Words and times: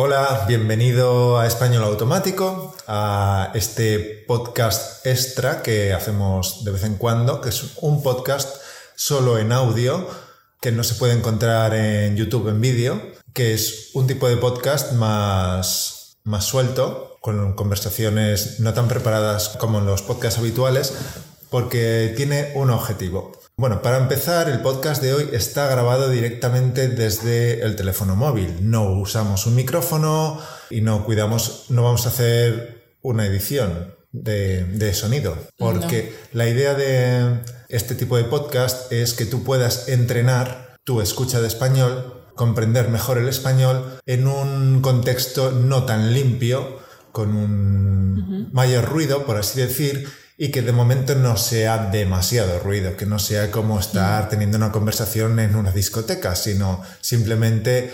Hola, 0.00 0.44
bienvenido 0.46 1.40
a 1.40 1.48
Español 1.48 1.82
Automático, 1.82 2.72
a 2.86 3.50
este 3.54 4.24
podcast 4.28 5.04
extra 5.04 5.60
que 5.60 5.92
hacemos 5.92 6.62
de 6.62 6.70
vez 6.70 6.84
en 6.84 6.94
cuando, 6.94 7.40
que 7.40 7.48
es 7.48 7.72
un 7.80 8.00
podcast 8.00 8.62
solo 8.94 9.38
en 9.38 9.50
audio, 9.50 10.06
que 10.60 10.70
no 10.70 10.84
se 10.84 10.94
puede 10.94 11.14
encontrar 11.14 11.74
en 11.74 12.16
YouTube 12.16 12.48
en 12.48 12.60
vídeo, 12.60 13.02
que 13.32 13.54
es 13.54 13.90
un 13.94 14.06
tipo 14.06 14.28
de 14.28 14.36
podcast 14.36 14.92
más, 14.92 16.18
más 16.22 16.44
suelto, 16.44 17.18
con 17.20 17.54
conversaciones 17.54 18.60
no 18.60 18.74
tan 18.74 18.86
preparadas 18.86 19.56
como 19.58 19.80
en 19.80 19.86
los 19.86 20.02
podcasts 20.02 20.38
habituales, 20.38 20.94
porque 21.50 22.14
tiene 22.16 22.52
un 22.54 22.70
objetivo. 22.70 23.37
Bueno, 23.58 23.82
para 23.82 23.98
empezar, 23.98 24.48
el 24.48 24.60
podcast 24.60 25.02
de 25.02 25.12
hoy 25.14 25.30
está 25.32 25.66
grabado 25.66 26.08
directamente 26.10 26.86
desde 26.86 27.60
el 27.62 27.74
teléfono 27.74 28.14
móvil. 28.14 28.56
No 28.60 28.92
usamos 28.92 29.46
un 29.46 29.56
micrófono 29.56 30.40
y 30.70 30.80
no 30.80 31.04
cuidamos, 31.04 31.64
no 31.68 31.82
vamos 31.82 32.06
a 32.06 32.10
hacer 32.10 32.94
una 33.02 33.26
edición 33.26 33.96
de, 34.12 34.94
sonido, 34.94 35.36
porque 35.56 36.14
la 36.32 36.48
idea 36.48 36.74
de 36.74 37.40
este 37.68 37.96
tipo 37.96 38.16
de 38.16 38.22
podcast 38.22 38.92
es 38.92 39.12
que 39.12 39.26
tú 39.26 39.42
puedas 39.42 39.88
entrenar 39.88 40.76
tu 40.84 41.00
escucha 41.00 41.40
de 41.40 41.48
español, 41.48 42.28
comprender 42.36 42.88
mejor 42.88 43.18
el 43.18 43.26
español 43.26 43.98
en 44.06 44.28
un 44.28 44.82
contexto 44.82 45.50
no 45.50 45.82
tan 45.82 46.14
limpio, 46.14 46.78
con 47.10 47.34
un 47.34 48.50
mayor 48.52 48.84
ruido, 48.84 49.26
por 49.26 49.36
así 49.36 49.60
decir, 49.60 50.08
y 50.40 50.52
que 50.52 50.62
de 50.62 50.70
momento 50.70 51.16
no 51.16 51.36
sea 51.36 51.90
demasiado 51.90 52.60
ruido, 52.60 52.96
que 52.96 53.06
no 53.06 53.18
sea 53.18 53.50
como 53.50 53.80
estar 53.80 54.28
teniendo 54.28 54.56
una 54.56 54.70
conversación 54.70 55.40
en 55.40 55.56
una 55.56 55.72
discoteca, 55.72 56.36
sino 56.36 56.80
simplemente 57.00 57.92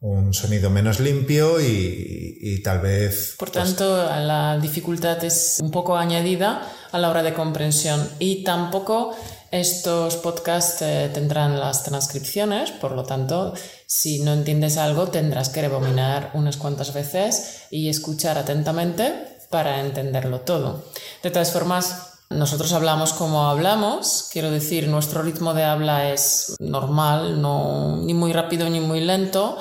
un 0.00 0.34
sonido 0.34 0.70
menos 0.70 0.98
limpio 0.98 1.60
y, 1.60 2.60
tal 2.64 2.80
vez... 2.80 3.36
Por 3.38 3.52
pues, 3.52 3.64
tanto, 3.64 3.96
la 3.96 4.58
dificultad 4.58 5.22
es 5.24 5.58
un 5.60 5.70
poco 5.70 5.96
añadida 5.96 6.62
a 6.90 6.98
la 6.98 7.10
hora 7.10 7.22
de 7.22 7.32
comprensión. 7.32 8.08
Y 8.18 8.42
tampoco 8.42 9.16
estos 9.52 10.16
podcasts 10.16 10.82
eh, 10.82 11.10
tendrán 11.14 11.60
las 11.60 11.84
transcripciones, 11.84 12.72
por 12.72 12.92
lo 12.92 13.04
tanto, 13.04 13.54
si 13.86 14.20
no 14.20 14.32
entiendes 14.32 14.76
algo, 14.78 15.08
tendrás 15.08 15.48
que 15.48 15.62
rebobinar 15.62 16.32
unas 16.34 16.56
cuantas 16.56 16.92
veces 16.92 17.62
y 17.70 17.88
escuchar 17.88 18.36
atentamente 18.36 19.27
para 19.50 19.80
entenderlo 19.80 20.40
todo. 20.40 20.84
De 21.22 21.30
todas 21.30 21.52
formas, 21.52 22.18
nosotros 22.30 22.72
hablamos 22.72 23.12
como 23.12 23.48
hablamos, 23.48 24.28
quiero 24.32 24.50
decir, 24.50 24.88
nuestro 24.88 25.22
ritmo 25.22 25.54
de 25.54 25.64
habla 25.64 26.12
es 26.12 26.54
normal, 26.60 27.40
no 27.40 27.96
ni 28.02 28.12
muy 28.12 28.32
rápido 28.32 28.68
ni 28.68 28.80
muy 28.80 29.00
lento, 29.00 29.56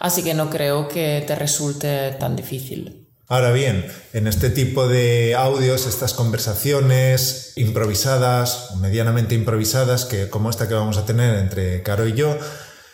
así 0.00 0.22
que 0.22 0.34
no 0.34 0.50
creo 0.50 0.86
que 0.86 1.24
te 1.26 1.34
resulte 1.34 2.12
tan 2.20 2.36
difícil. 2.36 3.06
Ahora 3.26 3.52
bien, 3.52 3.86
en 4.12 4.26
este 4.26 4.50
tipo 4.50 4.88
de 4.88 5.36
audios, 5.36 5.86
estas 5.86 6.14
conversaciones 6.14 7.52
improvisadas, 7.54 8.74
medianamente 8.80 9.36
improvisadas, 9.36 10.04
que 10.04 10.28
como 10.28 10.50
esta 10.50 10.66
que 10.66 10.74
vamos 10.74 10.98
a 10.98 11.06
tener 11.06 11.38
entre 11.38 11.84
Caro 11.84 12.08
y 12.08 12.14
yo, 12.14 12.36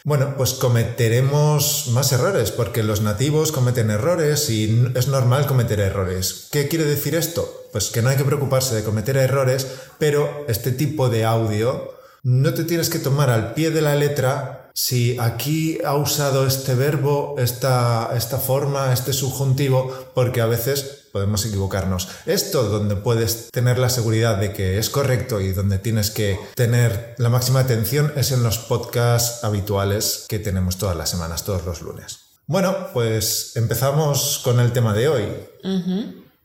bueno, 0.07 0.35
pues 0.37 0.53
cometeremos 0.53 1.89
más 1.91 2.13
errores, 2.13 2.53
porque 2.53 2.85
los 2.85 3.01
nativos 3.01 3.51
cometen 3.51 3.91
errores 3.91 4.49
y 4.51 4.93
es 4.95 5.09
normal 5.09 5.49
cometer 5.49 5.81
errores. 5.81 6.47
¿Qué 6.53 6.69
quiere 6.69 6.85
decir 6.85 7.17
esto? 7.17 7.67
Pues 7.73 7.91
que 7.91 8.03
no 8.03 8.09
hay 8.09 8.17
que 8.17 8.23
preocuparse 8.23 8.77
de 8.77 8.85
cometer 8.85 9.17
errores, 9.17 9.67
pero 9.99 10.45
este 10.47 10.71
tipo 10.71 11.09
de 11.09 11.25
audio 11.25 11.91
no 12.23 12.55
te 12.55 12.63
tienes 12.63 12.89
que 12.89 13.01
tomar 13.01 13.31
al 13.31 13.55
pie 13.55 13.73
de 13.73 13.83
la 13.83 13.97
letra 13.97 14.66
si 14.77 15.19
aquí 15.19 15.79
ha 15.87 15.95
usado 15.95 16.47
este 16.47 16.75
verbo, 16.75 17.37
esta, 17.39 18.11
esta 18.15 18.37
forma, 18.37 18.93
este 18.93 19.15
subjuntivo, 19.15 19.91
porque 20.13 20.43
a 20.43 20.47
veces 20.47 21.09
podemos 21.13 21.47
equivocarnos. 21.47 22.09
Esto 22.27 22.65
donde 22.65 22.95
puedes 22.95 23.51
tener 23.51 23.79
la 23.79 23.89
seguridad 23.89 24.37
de 24.37 24.53
que 24.53 24.79
es 24.79 24.91
correcto 24.91 25.41
y 25.41 25.53
donde 25.53 25.79
tienes 25.79 26.11
que 26.11 26.39
tener 26.55 27.15
la 27.17 27.31
máxima 27.31 27.61
atención 27.61 28.13
es 28.17 28.33
en 28.33 28.43
los 28.43 28.59
podcasts 28.59 29.45
habituales 29.45 30.27
que 30.29 30.39
tenemos 30.39 30.77
todas 30.77 30.95
las 30.95 31.09
semanas, 31.09 31.47
todos 31.47 31.65
los 31.65 31.81
lunes. 31.81 32.19
Bueno, 32.47 32.89
pues 32.93 33.57
empezamos 33.57 34.43
con 34.45 34.61
el 34.61 34.73
tema 34.73 34.93
de 34.93 35.09
hoy. 35.09 35.25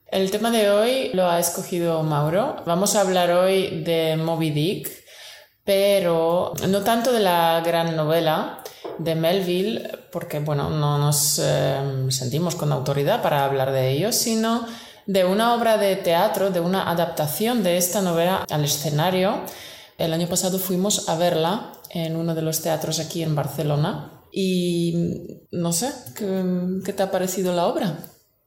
El 0.08 0.32
tema 0.32 0.52
de 0.52 0.70
hoy 0.70 1.12
lo 1.14 1.30
ha 1.30 1.40
escogido 1.40 2.02
Mauro. 2.04 2.64
Vamos 2.66 2.96
a 2.96 3.02
hablar 3.02 3.32
hoy 3.32 3.84
de 3.84 4.16
Moby 4.16 4.52
Dick, 4.52 5.01
pero 5.64 6.54
no 6.68 6.82
tanto 6.82 7.12
de 7.12 7.20
la 7.20 7.62
gran 7.66 7.96
novela, 7.96 8.62
de 8.98 9.16
Melville, 9.16 9.90
porque 10.12 10.40
bueno, 10.40 10.70
no 10.70 10.98
nos 10.98 11.40
eh, 11.44 12.06
sentimos 12.10 12.56
con 12.56 12.72
autoridad 12.72 13.22
para 13.22 13.46
hablar 13.46 13.72
de 13.72 13.92
ello, 13.92 14.12
sino 14.12 14.66
de 15.06 15.26
una 15.26 15.54
obra 15.56 15.78
de 15.78 15.96
teatro, 15.96 16.52
de 16.52 16.60
una 16.60 16.90
adaptación 16.90 17.64
de 17.64 17.78
esta 17.78 18.02
novela 18.02 18.46
al 18.50 18.64
escenario. 18.64 19.42
El 19.98 20.14
año 20.14 20.28
pasado 20.28 20.60
fuimos 20.60 21.10
a 21.10 21.16
verla 21.16 21.74
en 21.90 22.16
uno 22.16 22.36
de 22.36 22.42
los 22.42 22.62
teatros 22.62 23.00
aquí 23.00 23.24
en 23.24 23.36
Barcelona 23.36 24.24
y 24.32 25.48
no 25.52 25.74
sé, 25.74 25.92
¿qué, 26.16 26.94
te 26.94 27.04
ha 27.04 27.12
parecido 27.12 27.54
la 27.54 27.66
obra? 27.66 27.98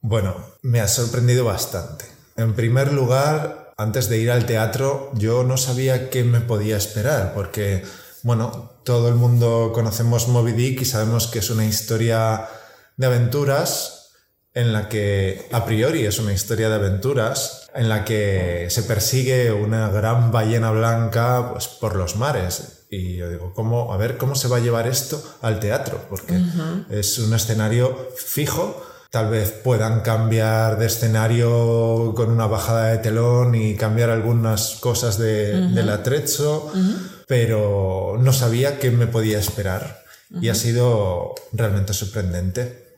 Bueno, 0.01 0.35
me 0.61 0.81
ha 0.81 0.87
sorprendido 0.87 1.45
bastante. 1.45 2.05
En 2.37 2.55
primer 2.55 2.91
lugar, 2.91 3.64
antes 3.77 4.09
de 4.09 4.17
ir 4.19 4.31
al 4.31 4.45
teatro, 4.45 5.11
yo 5.13 5.43
no 5.43 5.57
sabía 5.57 6.09
qué 6.09 6.23
me 6.23 6.41
podía 6.41 6.77
esperar, 6.77 7.33
porque 7.33 7.83
bueno, 8.23 8.71
todo 8.83 9.09
el 9.09 9.15
mundo 9.15 9.71
conocemos 9.73 10.27
Moby 10.27 10.53
Dick 10.53 10.81
y 10.81 10.85
sabemos 10.85 11.27
que 11.27 11.39
es 11.39 11.49
una 11.49 11.65
historia 11.65 12.47
de 12.97 13.05
aventuras 13.05 13.95
en 14.53 14.71
la 14.71 14.87
que, 14.87 15.47
a 15.51 15.65
priori, 15.65 16.05
es 16.05 16.17
una 16.17 16.31
historia 16.31 16.69
de 16.69 16.75
aventuras 16.75 17.67
en 17.75 17.89
la 17.89 18.05
que 18.05 18.67
se 18.69 18.83
persigue 18.83 19.51
una 19.51 19.89
gran 19.89 20.31
ballena 20.31 20.71
blanca 20.71 21.51
pues, 21.51 21.67
por 21.67 21.95
los 21.97 22.15
mares. 22.15 22.85
Y 22.89 23.17
yo 23.17 23.29
digo, 23.29 23.53
¿cómo, 23.53 23.93
a 23.93 23.97
ver, 23.97 24.15
¿cómo 24.15 24.35
se 24.35 24.47
va 24.47 24.57
a 24.57 24.61
llevar 24.61 24.87
esto 24.87 25.21
al 25.41 25.59
teatro? 25.59 26.05
Porque 26.09 26.41
es 26.89 27.19
un 27.19 27.33
escenario 27.33 28.09
fijo 28.15 28.81
tal 29.09 29.29
vez 29.29 29.51
puedan 29.51 30.01
cambiar 30.01 30.77
de 30.77 30.87
escenario 30.87 32.13
con 32.15 32.29
una 32.31 32.47
bajada 32.47 32.87
de 32.87 32.97
telón 32.97 33.55
y 33.55 33.75
cambiar 33.75 34.09
algunas 34.09 34.75
cosas 34.79 35.17
de, 35.17 35.69
del 35.69 35.89
atrecho, 35.89 36.71
pero 37.27 38.17
no 38.19 38.33
sabía 38.33 38.79
qué 38.79 38.91
me 38.91 39.07
podía 39.07 39.39
esperar. 39.39 40.03
Y 40.41 40.49
ha 40.49 40.55
sido 40.55 41.33
realmente 41.53 41.93
sorprendente. 41.93 42.97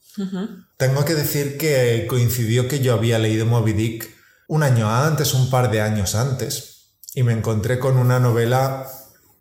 Tengo 0.78 1.06
que 1.06 1.14
decir 1.14 1.58
que 1.58 2.06
coincidió 2.10 2.68
que 2.68 2.80
yo 2.80 2.94
había 2.94 3.20
leído 3.20 3.46
Moby 3.46 3.74
Dick 3.74 4.10
un 4.48 4.64
año 4.64 4.90
antes, 4.90 5.34
un 5.34 5.50
par 5.50 5.70
de 5.70 5.82
años 5.82 6.16
antes, 6.16 6.94
y 7.14 7.24
me 7.24 7.34
encontré 7.34 7.80
con 7.80 7.98
una 7.98 8.20
novela 8.20 8.88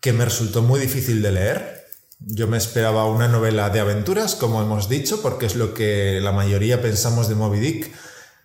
que 0.00 0.12
me 0.12 0.24
resultó 0.24 0.62
muy 0.62 0.80
difícil 0.80 1.22
de 1.22 1.32
leer 1.32 1.85
yo 2.18 2.48
me 2.48 2.56
esperaba 2.56 3.06
una 3.06 3.28
novela 3.28 3.70
de 3.70 3.80
aventuras, 3.80 4.34
como 4.34 4.62
hemos 4.62 4.88
dicho, 4.88 5.20
porque 5.22 5.46
es 5.46 5.54
lo 5.54 5.74
que 5.74 6.20
la 6.22 6.32
mayoría 6.32 6.80
pensamos 6.80 7.28
de 7.28 7.34
Moby 7.34 7.60
Dick, 7.60 7.92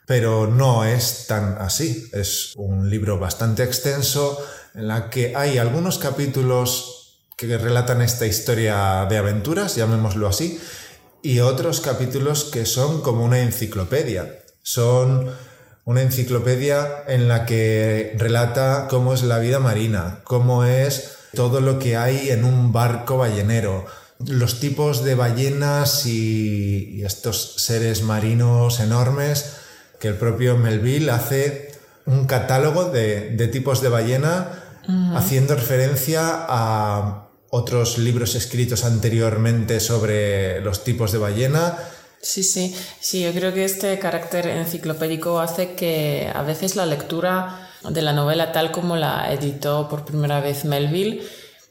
pero 0.05 0.47
no 0.47 0.83
es 0.83 1.25
tan 1.27 1.57
así. 1.59 2.09
Es 2.11 2.53
un 2.57 2.89
libro 2.89 3.17
bastante 3.17 3.63
extenso 3.63 4.37
en 4.73 4.87
la 4.87 5.09
que 5.09 5.35
hay 5.35 5.57
algunos 5.57 5.97
capítulos 5.97 7.01
que 7.37 7.57
relatan 7.57 8.01
esta 8.01 8.27
historia 8.27 9.05
de 9.09 9.17
aventuras, 9.17 9.75
llamémoslo 9.75 10.27
así, 10.27 10.59
y 11.23 11.39
otros 11.39 11.81
capítulos 11.81 12.45
que 12.45 12.65
son 12.65 13.01
como 13.01 13.23
una 13.23 13.39
enciclopedia. 13.39 14.43
Son 14.61 15.31
una 15.85 16.01
enciclopedia 16.01 17.03
en 17.07 17.27
la 17.27 17.45
que 17.45 18.15
relata 18.17 18.87
cómo 18.89 19.13
es 19.13 19.23
la 19.23 19.39
vida 19.39 19.59
marina, 19.59 20.21
cómo 20.23 20.65
es 20.65 21.17
todo 21.33 21.61
lo 21.61 21.79
que 21.79 21.97
hay 21.97 22.29
en 22.29 22.43
un 22.43 22.71
barco 22.71 23.17
ballenero, 23.17 23.85
los 24.27 24.59
tipos 24.59 25.03
de 25.03 25.15
ballenas 25.15 26.05
y, 26.05 27.03
estos 27.03 27.55
seres 27.57 28.03
marinos 28.03 28.79
enormes 28.79 29.57
que 29.99 30.09
el 30.09 30.15
propio 30.15 30.57
Melville 30.57 31.09
hace 31.09 31.71
un 32.05 32.25
catálogo 32.25 32.85
de, 32.85 33.49
tipos 33.51 33.81
de 33.81 33.89
ballena 33.89 34.63
haciendo 35.15 35.55
referencia 35.55 36.45
a 36.47 37.29
otros 37.49 37.97
libros 37.97 38.35
escritos 38.35 38.83
anteriormente 38.85 39.79
sobre 39.79 40.61
los 40.61 40.83
tipos 40.83 41.11
de 41.11 41.17
ballena. 41.17 41.77
Sí, 42.21 42.43
sí, 42.43 42.75
sí, 42.99 43.21
yo 43.21 43.31
creo 43.33 43.53
que 43.53 43.65
este 43.65 43.97
carácter 43.99 44.47
enciclopédico 44.47 45.39
hace 45.39 45.73
que 45.73 46.31
a 46.33 46.43
veces 46.43 46.75
la 46.75 46.85
lectura 46.85 47.70
de 47.89 48.01
la 48.01 48.13
novela 48.13 48.51
tal 48.51 48.71
como 48.71 48.95
la 48.95 49.31
editó 49.33 49.87
por 49.89 50.05
primera 50.05 50.39
vez 50.39 50.65
Melville 50.65 51.21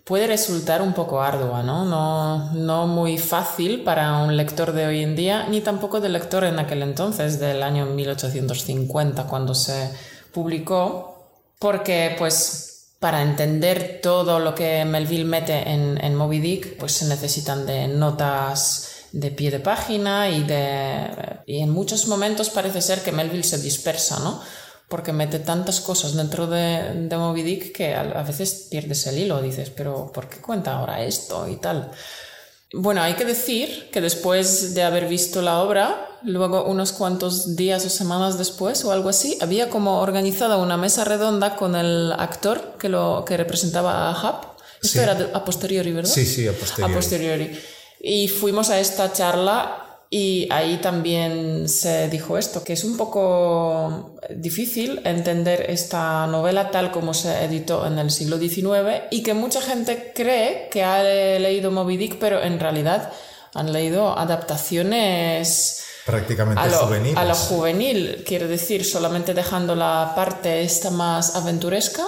puede 0.04 0.26
resultar 0.26 0.82
un 0.82 0.92
poco 0.92 1.22
ardua, 1.22 1.62
¿no? 1.62 1.84
¿no? 1.84 2.52
No 2.54 2.88
muy 2.88 3.16
fácil 3.16 3.84
para 3.84 4.18
un 4.18 4.36
lector 4.36 4.72
de 4.72 4.86
hoy 4.86 5.04
en 5.04 5.14
día, 5.14 5.46
ni 5.48 5.60
tampoco 5.60 6.00
del 6.00 6.14
lector 6.14 6.42
en 6.42 6.58
aquel 6.58 6.82
entonces, 6.82 7.38
del 7.38 7.62
año 7.62 7.86
1850, 7.86 9.24
cuando 9.28 9.54
se 9.54 9.90
publicó, 10.32 11.28
porque 11.60 12.16
pues 12.18 12.70
para 12.98 13.22
entender 13.22 14.00
todo 14.02 14.40
lo 14.40 14.54
que 14.54 14.84
Melville 14.84 15.24
mete 15.24 15.70
en, 15.70 16.02
en 16.02 16.16
Moby 16.16 16.40
Dick, 16.40 16.76
pues 16.76 16.90
se 16.92 17.06
necesitan 17.06 17.64
de 17.64 17.86
notas 17.86 19.06
de 19.12 19.30
pie 19.30 19.50
de 19.50 19.60
página 19.60 20.28
y, 20.28 20.42
de, 20.42 21.08
y 21.46 21.60
en 21.60 21.70
muchos 21.70 22.06
momentos 22.08 22.50
parece 22.50 22.82
ser 22.82 23.02
que 23.02 23.12
Melville 23.12 23.44
se 23.44 23.58
dispersa, 23.58 24.18
¿no? 24.20 24.40
Porque 24.90 25.12
mete 25.12 25.38
tantas 25.38 25.81
cosas 25.81 26.14
dentro 26.14 26.46
de, 26.48 27.06
de 27.08 27.16
Moby 27.16 27.42
Dick 27.42 27.72
que 27.72 27.94
a, 27.94 28.00
a 28.02 28.22
veces 28.25 28.66
pierdes 28.70 29.06
el 29.06 29.19
hilo, 29.19 29.40
dices, 29.40 29.70
pero 29.70 30.10
¿por 30.12 30.28
qué 30.28 30.38
cuenta 30.40 30.76
ahora 30.76 31.02
esto 31.04 31.46
y 31.48 31.56
tal? 31.56 31.90
Bueno, 32.72 33.00
hay 33.02 33.14
que 33.14 33.25
decir 33.25 33.88
que 33.92 34.00
después 34.00 34.75
de 34.75 34.82
haber 34.84 35.06
visto 35.08 35.42
la 35.42 35.60
obra, 35.62 36.08
luego 36.22 36.64
unos 36.66 36.92
cuantos 36.92 37.56
días 37.56 37.84
o 37.84 37.90
semanas 37.90 38.38
después 38.38 38.84
o 38.84 38.92
algo 38.92 39.08
así, 39.08 39.38
había 39.40 39.70
como 39.70 40.00
organizada 40.00 40.56
una 40.56 40.76
mesa 40.76 41.04
redonda 41.04 41.56
con 41.56 41.75
el 41.75 42.12
actor 42.12 42.76
que, 42.78 42.88
lo, 42.88 43.25
que 43.26 43.36
representaba 43.36 44.10
a 44.10 44.12
Hub. 44.12 44.46
Esto 44.82 44.98
Sí. 44.98 44.98
era 45.00 45.14
de- 45.14 45.31
a 45.34 45.44
posteriori, 45.44 45.93
¿verdad? 45.93 46.10
Sí, 46.10 46.25
sí, 46.25 46.46
a 46.48 46.52
posteriori. 46.52 46.93
A 46.93 46.96
posteriori. 46.96 47.60
Y 48.00 48.28
fuimos 48.28 48.70
a 48.70 48.78
esta 48.81 49.12
charla 49.12 49.89
y 50.12 50.48
ahí 50.50 50.78
también 50.78 51.68
se 51.68 52.08
dijo 52.08 52.36
esto, 52.36 52.64
que 52.64 52.72
es 52.72 52.82
un 52.82 52.96
poco 52.96 54.16
difícil 54.28 55.00
entender 55.04 55.70
esta 55.70 56.26
novela 56.26 56.72
tal 56.72 56.90
como 56.90 57.14
se 57.14 57.44
editó 57.44 57.86
en 57.86 57.96
el 57.96 58.10
siglo 58.10 58.36
XIX 58.36 59.04
y 59.12 59.22
que 59.22 59.34
mucha 59.34 59.60
gente 59.60 60.12
cree 60.12 60.68
que 60.68 60.82
ha 60.82 61.04
leído 61.38 61.70
Moby 61.70 61.96
Dick, 61.96 62.18
pero 62.18 62.42
en 62.42 62.58
realidad 62.58 63.12
han 63.54 63.72
leído 63.72 64.18
adaptaciones 64.18 65.84
Prácticamente 66.04 66.60
a 66.60 66.66
lo, 66.66 66.78
juveniles. 66.78 67.16
a 67.16 67.24
lo 67.24 67.34
juvenil, 67.36 68.24
quiere 68.26 68.48
decir, 68.48 68.84
solamente 68.84 69.32
dejando 69.32 69.76
la 69.76 70.12
parte 70.16 70.62
esta 70.62 70.90
más 70.90 71.36
aventuresca 71.36 72.02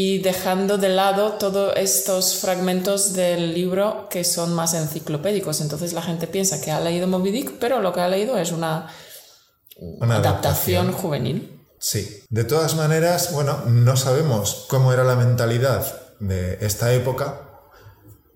y 0.00 0.18
dejando 0.20 0.78
de 0.78 0.90
lado 0.90 1.32
todos 1.40 1.72
estos 1.76 2.36
fragmentos 2.36 3.14
del 3.14 3.52
libro 3.52 4.06
que 4.08 4.22
son 4.22 4.54
más 4.54 4.74
enciclopédicos. 4.74 5.60
Entonces 5.60 5.92
la 5.92 6.02
gente 6.02 6.28
piensa 6.28 6.60
que 6.60 6.70
ha 6.70 6.80
leído 6.80 7.08
Moby 7.08 7.32
Dick, 7.32 7.54
pero 7.58 7.80
lo 7.82 7.92
que 7.92 8.00
ha 8.00 8.08
leído 8.08 8.38
es 8.38 8.52
una, 8.52 8.86
Una 9.76 10.18
adaptación 10.18 10.92
juvenil. 10.92 11.66
Sí. 11.80 12.22
De 12.30 12.44
todas 12.44 12.76
maneras, 12.76 13.32
bueno, 13.32 13.62
no 13.66 13.96
sabemos 13.96 14.66
cómo 14.68 14.92
era 14.92 15.02
la 15.02 15.16
mentalidad 15.16 15.82
de 16.20 16.58
esta 16.60 16.92
época, 16.94 17.50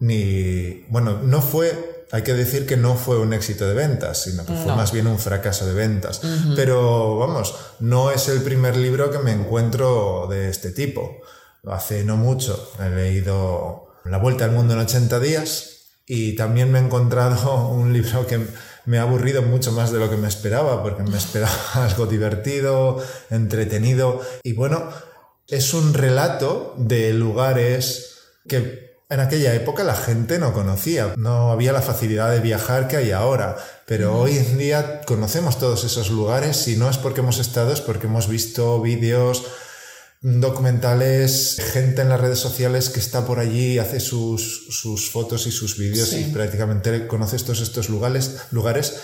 ni. 0.01 0.85
Bueno, 0.89 1.21
no 1.23 1.43
fue. 1.43 2.07
Hay 2.11 2.23
que 2.23 2.35
decir 2.35 2.67
que 2.67 2.77
no 2.77 2.97
fue 2.97 3.19
un 3.19 3.33
éxito 3.33 3.69
de 3.69 3.75
ventas, 3.75 4.25
sino 4.25 4.45
que 4.45 4.53
fue 4.53 4.67
No. 4.67 4.77
más 4.77 4.91
bien 4.91 5.07
un 5.07 5.19
fracaso 5.19 5.65
de 5.65 5.75
ventas. 5.75 6.21
Pero 6.57 7.17
vamos, 7.19 7.55
no 7.79 8.11
es 8.11 8.29
el 8.29 8.43
primer 8.43 8.77
libro 8.77 9.11
que 9.13 9.19
me 9.21 9.33
encuentro 9.33 10.27
de 10.29 10.51
este 10.51 10.73
tipo. 10.73 11.21
Hace 11.67 12.03
no 12.03 12.17
mucho 12.17 12.73
he 12.81 12.91
leído 12.91 13.95
La 14.05 14.19
Vuelta 14.19 14.45
al 14.45 14.51
Mundo 14.51 14.75
en 14.75 14.81
80 14.81 15.21
días 15.21 15.73
y 16.07 16.35
también 16.35 16.73
me 16.73 16.81
he 16.81 16.83
encontrado 16.83 17.69
un 17.73 17.93
libro 17.93 18.27
que 18.27 18.45
me 18.85 18.99
ha 18.99 19.03
aburrido 19.03 19.43
mucho 19.43 19.71
más 19.71 19.93
de 19.93 20.01
lo 20.01 20.11
que 20.11 20.17
me 20.17 20.27
esperaba, 20.27 20.83
porque 20.83 21.05
me 21.05 21.17
esperaba 21.17 21.53
algo 21.75 22.07
divertido, 22.07 23.01
entretenido. 23.31 24.21
Y 24.43 24.55
bueno, 24.55 24.89
es 25.47 25.73
un 25.73 25.95
relato 25.95 26.75
de 26.79 27.13
lugares 27.13 28.17
que 28.49 28.97
en 29.09 29.21
aquella 29.21 29.55
época 29.55 29.85
la 29.85 29.95
gente 29.95 30.41
no 30.41 30.53
conocía, 30.53 31.15
no 31.17 31.53
había 31.53 31.73
la 31.73 31.83
facilidad 31.83 32.33
de 32.33 32.41
viajar 32.41 32.89
que 32.89 32.97
hay 32.97 33.13
ahora, 33.13 33.57
pero 33.87 34.19
hoy 34.19 34.37
en 34.39 34.59
día 34.59 35.03
conocemos 35.07 35.61
todos 35.61 35.85
esos 35.85 36.11
lugares, 36.11 36.57
si 36.57 36.77
no 36.77 36.91
es 36.91 36.99
porque 36.99 37.21
hemos 37.21 37.39
estado, 37.39 37.73
es 37.73 37.83
porque 37.83 38.07
hemos 38.07 38.27
visto 38.27 38.81
vídeos, 38.81 39.45
documentales, 40.23 41.57
gente 41.73 42.03
en 42.03 42.09
las 42.09 42.21
redes 42.21 42.39
sociales 42.39 42.89
que 42.91 43.01
está 43.01 43.27
por 43.27 43.39
allí, 43.39 43.79
hace 43.79 44.01
sus, 44.01 44.67
sus 44.71 45.11
fotos 45.11 45.47
y 45.47 45.53
sus 45.53 45.77
vídeos 45.79 46.09
Sí. 46.11 46.27
y 46.29 46.33
prácticamente 46.33 47.07
conoces 47.07 47.43
todos 47.45 47.61
estos 47.61 47.89
lugares, 47.89 48.37
lugares 48.51 48.95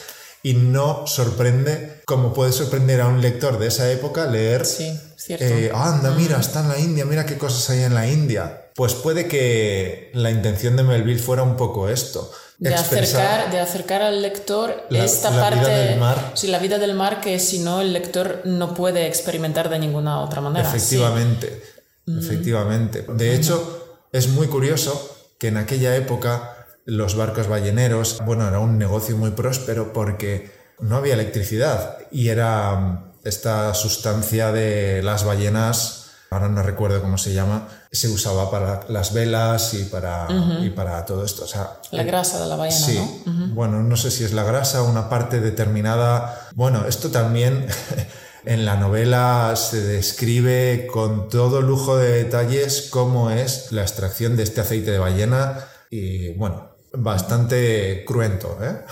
y 0.43 0.55
no 0.55 1.07
sorprende 1.07 2.01
como 2.07 2.33
puede 2.33 2.53
sorprender 2.53 3.01
a 3.01 3.09
un 3.09 3.21
lector 3.21 3.59
de 3.59 3.67
esa 3.67 3.91
época 3.91 4.27
leer 4.27 4.65
Sí, 4.65 4.99
cierto. 5.17 5.45
eh, 5.45 5.71
"Ah, 5.75 5.95
anda, 5.95 6.13
mira, 6.13 6.39
está 6.39 6.61
en 6.61 6.69
la 6.69 6.79
India, 6.79 7.05
mira 7.05 7.27
qué 7.27 7.37
cosas 7.37 7.69
hay 7.71 7.83
en 7.83 7.95
la 7.95 8.07
India. 8.09 8.71
Pues 8.77 8.95
puede 8.95 9.27
que 9.27 10.11
la 10.15 10.31
intención 10.31 10.77
de 10.77 10.85
Melville 10.85 11.19
fuera 11.21 11.43
un 11.43 11.57
poco 11.57 11.89
esto. 11.89 12.31
De 12.59 12.75
acercar, 12.75 13.51
de 13.53 13.61
acercar 13.61 14.03
al 14.03 14.21
lector 14.21 14.87
La- 14.91 15.05
esta 15.05 15.31
la 15.31 15.37
vida 15.51 15.51
parte, 15.63 15.71
del 15.71 15.99
mar. 16.01 16.33
sí, 16.35 16.49
la 16.49 16.59
vida 16.59 16.79
del 16.79 16.95
mar 16.95 17.21
que 17.21 17.39
si 17.39 17.61
no 17.61 17.81
el 17.81 17.93
lector 17.93 18.43
no 18.45 18.75
puede 18.75 19.07
experimentar 19.07 19.69
de 19.69 19.79
ninguna 19.79 20.21
otra 20.21 20.41
manera. 20.41 20.69
sí. 20.71 20.77
Efectivamente, 20.77 21.63
efectivamente. 22.07 23.05
De 23.09 23.35
hecho, 23.35 24.07
es 24.13 24.29
muy 24.29 24.47
curioso 24.49 25.17
que 25.39 25.49
en 25.49 25.57
aquella 25.57 25.95
época 25.97 26.67
los 26.85 27.15
barcos 27.17 27.49
balleneros, 27.49 28.19
bueno, 28.25 28.49
era 28.49 28.59
un 28.61 28.79
negocio 28.79 29.17
muy 29.17 29.31
próspero 29.33 29.93
porque 29.93 30.51
no 30.81 30.97
había 30.97 31.15
electricidad 31.15 31.99
y 32.11 32.29
era 32.29 32.75
mm, 32.75 33.13
esta 33.25 33.75
sustancia 33.75 34.53
de 34.53 35.03
las 35.03 35.25
ballenas, 35.25 36.13
ahora 36.31 36.49
no 36.49 36.63
recuerdo 36.63 37.01
cómo 37.03 37.19
se 37.19 37.35
llama, 37.35 37.69
se 37.91 38.09
usaba 38.09 38.51
para 38.51 38.81
las 38.89 39.13
velas 39.13 39.75
y 39.75 39.85
para, 39.85 40.27
y 40.63 40.71
para 40.71 41.05
todo 41.07 41.25
esto. 41.25 41.45
O 41.45 41.47
sea, 41.47 41.79
La 41.91 42.03
grasa 42.03 42.41
de 42.43 42.47
la 42.49 42.57
ballena, 42.57 42.79
Sí, 42.87 43.23
¿no? 43.27 43.49
bueno, 43.55 43.83
no 43.83 43.97
sé 43.97 44.11
si 44.11 44.25
es 44.25 44.33
la 44.33 44.43
grasa 44.45 44.83
o 44.83 44.91
una 44.91 45.09
parte 45.09 45.41
determinada. 45.41 46.49
Bueno, 46.55 46.85
esto 46.87 47.11
también 47.11 47.67
en 48.45 48.65
la 48.65 48.77
novela 48.77 49.55
se 49.57 49.81
describe 49.83 50.87
con 50.93 51.29
todo 51.29 51.63
lujo 51.63 51.97
de 51.97 52.25
detalles 52.25 52.89
cómo 52.91 53.31
es 53.31 53.73
la 53.73 53.83
extracción 53.83 54.37
de 54.37 54.43
este 54.43 54.61
aceite 54.61 54.91
de 54.91 54.99
ballena 54.99 55.65
y 55.91 56.35
bueno, 56.35 56.69
bastante 56.93 58.05
cruento, 58.07 58.59
¿eh? 58.63 58.85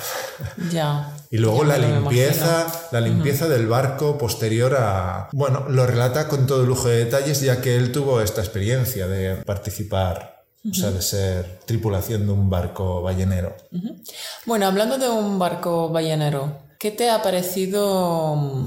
Ya. 0.70 1.12
Y 1.30 1.38
luego 1.38 1.64
la 1.64 1.78
limpieza, 1.78 2.66
la 2.92 3.00
limpieza 3.00 3.48
del 3.48 3.66
barco 3.66 4.16
posterior 4.18 4.76
a... 4.78 5.28
Bueno, 5.32 5.66
lo 5.68 5.86
relata 5.86 6.28
con 6.28 6.46
todo 6.46 6.64
lujo 6.64 6.88
de 6.88 7.04
detalles 7.04 7.40
ya 7.40 7.60
que 7.60 7.76
él 7.76 7.92
tuvo 7.92 8.20
esta 8.20 8.40
experiencia 8.40 9.06
de 9.06 9.36
participar, 9.44 10.44
o 10.68 10.74
sea, 10.74 10.90
de 10.90 11.02
ser 11.02 11.60
tripulación 11.64 12.26
de 12.26 12.32
un 12.32 12.48
barco 12.48 13.02
ballenero. 13.02 13.56
Bueno, 14.44 14.66
hablando 14.66 14.98
de 14.98 15.08
un 15.08 15.38
barco 15.38 15.88
ballenero, 15.88 16.58
¿qué 16.78 16.90
te 16.90 17.10
ha 17.10 17.22
parecido 17.22 18.36
mm, 18.36 18.66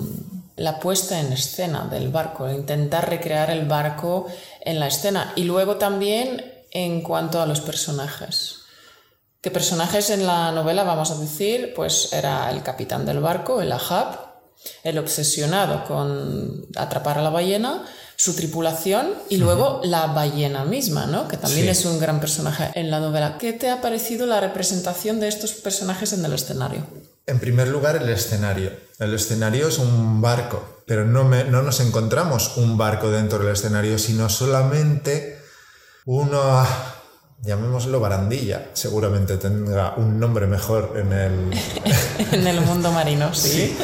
la 0.57 0.79
puesta 0.79 1.19
en 1.19 1.33
escena 1.33 1.87
del 1.89 2.09
barco? 2.09 2.49
Intentar 2.49 3.09
recrear 3.09 3.51
el 3.51 3.65
barco 3.65 4.27
en 4.61 4.79
la 4.79 4.87
escena. 4.87 5.33
Y 5.35 5.43
luego 5.43 5.77
también 5.77 6.43
en 6.71 7.01
cuanto 7.01 7.41
a 7.41 7.45
los 7.45 7.61
personajes. 7.61 8.58
¿Qué 9.41 9.51
personajes 9.51 10.09
en 10.09 10.25
la 10.25 10.51
novela, 10.51 10.83
vamos 10.83 11.11
a 11.11 11.15
decir? 11.17 11.73
Pues 11.75 12.11
era 12.11 12.49
el 12.51 12.61
capitán 12.61 13.05
del 13.05 13.19
barco, 13.21 13.61
el 13.61 13.71
Ahab, 13.71 14.19
el 14.83 14.97
obsesionado 14.97 15.85
con 15.85 16.65
atrapar 16.75 17.19
a 17.19 17.21
la 17.21 17.29
ballena, 17.29 17.85
su 18.17 18.33
tripulación 18.35 19.13
y 19.29 19.37
luego 19.37 19.79
la 19.85 20.07
ballena 20.07 20.65
misma, 20.65 21.05
¿no? 21.05 21.29
Que 21.29 21.37
también 21.37 21.63
Sí. 21.67 21.71
es 21.71 21.85
un 21.85 21.99
gran 21.99 22.19
personaje 22.19 22.69
en 22.75 22.91
la 22.91 22.99
novela. 22.99 23.37
¿Qué 23.37 23.53
te 23.53 23.69
ha 23.69 23.79
parecido 23.79 24.25
la 24.25 24.41
representación 24.41 25.21
de 25.21 25.29
estos 25.29 25.53
personajes 25.53 26.11
en 26.11 26.25
el 26.25 26.33
escenario? 26.33 26.85
En 27.25 27.39
primer 27.39 27.69
lugar, 27.69 27.95
el 27.95 28.09
escenario. 28.09 28.71
El 28.99 29.13
escenario 29.13 29.69
es 29.69 29.77
un 29.77 30.19
barco, 30.19 30.81
pero 30.85 31.05
no, 31.05 31.23
me- 31.23 31.45
no 31.45 31.61
nos 31.61 31.79
encontramos 31.79 32.57
un 32.57 32.77
barco 32.77 33.09
dentro 33.09 33.39
del 33.39 33.53
escenario, 33.53 33.97
sino 33.97 34.27
solamente 34.27 35.39
una, 36.05 36.65
llamémoslo 37.41 37.99
barandilla, 37.99 38.69
seguramente 38.73 39.37
tendrá 39.37 39.93
un 39.97 40.19
nombre 40.19 40.47
mejor 40.47 40.93
en 40.97 41.13
el, 41.13 41.59
en 42.31 42.47
el 42.47 42.61
mundo 42.61 42.91
marino, 42.91 43.33
sí. 43.33 43.77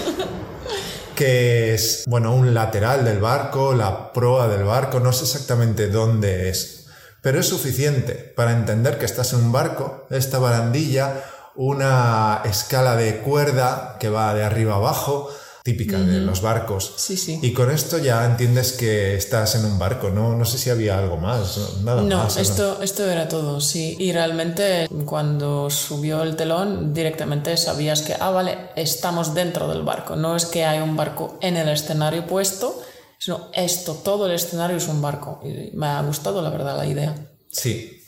que 1.15 1.74
es, 1.74 2.03
bueno, 2.07 2.33
un 2.33 2.53
lateral 2.53 3.05
del 3.05 3.19
barco, 3.19 3.74
la 3.74 4.12
proa 4.12 4.47
del 4.47 4.63
barco, 4.63 5.00
no 5.00 5.13
sé 5.13 5.24
exactamente 5.24 5.88
dónde 5.88 6.50
es, 6.50 6.88
pero 7.21 7.39
es 7.39 7.47
suficiente 7.47 8.13
para 8.13 8.51
entender 8.51 8.97
que 8.97 9.05
estás 9.05 9.33
en 9.33 9.39
un 9.39 9.51
barco, 9.51 10.05
esta 10.09 10.38
barandilla, 10.38 11.24
una 11.55 12.41
escala 12.43 12.95
de 12.97 13.19
cuerda 13.19 13.95
que 14.00 14.09
va 14.09 14.33
de 14.33 14.43
arriba 14.43 14.75
abajo, 14.75 15.29
típica 15.65 15.98
de 15.98 16.19
los 16.19 16.41
barcos. 16.41 16.93
Sí, 16.95 17.17
sí. 17.17 17.39
Y 17.41 17.51
con 17.51 17.72
esto 17.72 17.98
ya 17.98 18.24
entiendes 18.24 18.72
que 18.74 19.15
estás 19.15 19.55
en 19.55 19.65
un 19.65 19.79
barco, 19.79 20.12
¿no? 20.12 20.36
No 20.36 20.45
sé 20.45 20.60
si 20.60 20.69
había 20.69 20.95
algo 21.00 21.17
más, 21.17 21.57
¿no? 21.57 21.81
nada 21.81 22.01
No, 22.03 22.17
más. 22.19 22.38
¿o 22.38 22.39
esto, 22.39 22.84
esto 22.84 23.10
era 23.10 23.27
todo, 23.27 23.60
sí. 23.60 23.98
Y 24.00 24.12
realmente 24.12 24.88
cuando 25.05 25.72
subió 25.72 26.22
el 26.22 26.36
telón 26.36 26.93
directamente 26.93 27.57
sabías 27.57 28.03
que, 28.03 28.13
ah, 28.13 28.29
vale, 28.29 28.69
estamos 28.75 29.34
dentro 29.34 29.67
del 29.67 29.81
barco. 29.81 30.15
No 30.15 30.36
es 30.36 30.45
que 30.45 30.65
hay 30.65 30.81
un 30.81 30.95
barco 30.95 31.39
en 31.41 31.57
el 31.57 31.67
escenario 31.69 32.27
puesto, 32.27 32.79
sino 33.17 33.50
esto, 33.51 33.95
todo 33.95 34.27
el 34.27 34.34
escenario 34.34 34.77
es 34.77 34.88
un 34.88 35.01
barco. 35.01 35.41
Y 35.43 35.75
me 35.75 35.88
ha 35.88 36.01
gustado, 36.03 36.43
la 36.43 36.51
verdad, 36.51 36.77
la 36.77 36.86
idea. 36.86 37.15
Sí. 37.50 38.03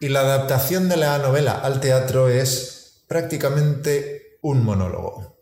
Y 0.00 0.08
la 0.08 0.22
adaptación 0.22 0.88
de 0.88 0.96
la 0.96 1.16
novela 1.18 1.52
al 1.60 1.78
teatro 1.78 2.28
es 2.28 3.04
prácticamente 3.06 4.38
un 4.42 4.64
monólogo. 4.64 5.36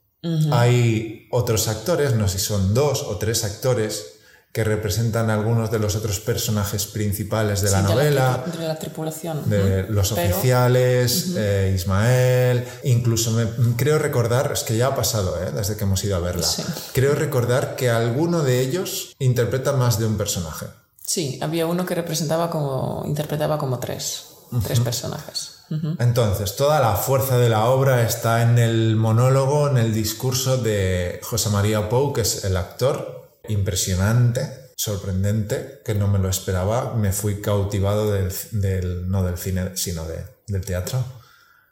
Hay 0.51 1.20
otros 1.31 1.69
actores, 1.69 2.15
no 2.15 2.29
sé 2.29 2.39
si 2.39 2.47
son 2.47 2.75
dos 2.75 3.03
o 3.03 3.17
tres 3.19 3.45
actores, 3.45 4.15
que 4.53 4.65
representan 4.65 5.31
algunos 5.31 5.71
de 5.71 5.79
los 5.79 5.95
otros 5.95 6.19
personajes 6.19 6.87
principales 6.87 7.63
de 7.63 7.71
la 7.71 7.83
novela. 7.83 8.45
De 8.53 8.67
la, 8.67 8.79
tripulación. 8.81 9.49
de 9.49 9.85
los 9.85 10.13
Pero- 10.13 10.35
oficiales, 10.37 11.35
eh, 11.37 11.73
Ismael, 11.77 12.65
incluso 12.83 13.31
me, 13.31 13.47
creo 13.77 14.01
recordar, 14.01 14.51
es 14.53 14.65
que 14.65 14.77
ya 14.77 14.89
ha 14.89 14.97
pasado 14.97 15.41
eh, 15.41 15.53
desde 15.55 15.77
que 15.77 15.85
hemos 15.85 16.03
ido 16.03 16.17
a 16.17 16.19
verla, 16.19 16.45
Sí. 16.45 16.65
creo 16.93 17.15
recordar 17.15 17.77
que 17.77 17.91
alguno 17.91 18.43
de 18.43 18.59
ellos 18.61 19.15
interpreta 19.21 19.73
más 19.75 20.01
de 20.01 20.07
un 20.07 20.17
personaje. 20.19 20.67
Sí, 21.01 21.39
había 21.43 21.67
uno 21.67 21.87
que 21.87 21.95
representaba 21.95 22.51
como, 22.51 23.05
interpretaba 23.07 23.57
como 23.57 23.79
tres, 23.79 24.25
tres 24.65 24.81
personajes. 24.81 25.57
Entonces, 26.01 26.57
toda 26.57 26.81
la 26.81 26.97
fuerza 26.97 27.39
de 27.39 27.49
la 27.49 27.67
obra 27.67 28.03
está 28.03 28.43
en 28.43 28.59
el 28.59 28.97
monólogo, 28.97 29.69
en 29.69 29.79
el 29.79 29.95
discurso 29.95 30.57
de 30.59 31.21
José 31.23 31.49
María 31.51 31.89
Pou, 31.89 32.13
que 32.13 32.23
es 32.23 32.45
el 32.45 32.57
actor, 32.57 33.39
impresionante, 33.49 34.73
sorprendente, 34.77 35.81
que 35.85 35.95
no 35.95 36.09
me 36.09 36.19
lo 36.19 36.29
esperaba, 36.29 36.95
me 36.95 37.13
fui 37.13 37.41
cautivado 37.41 38.11
del, 38.11 38.33
del- 38.53 39.09
no 39.09 39.23
del 39.23 39.39
cine, 39.39 39.77
sino 39.77 40.05
de- 40.07 40.25
del 40.49 40.65
teatro. 40.65 41.05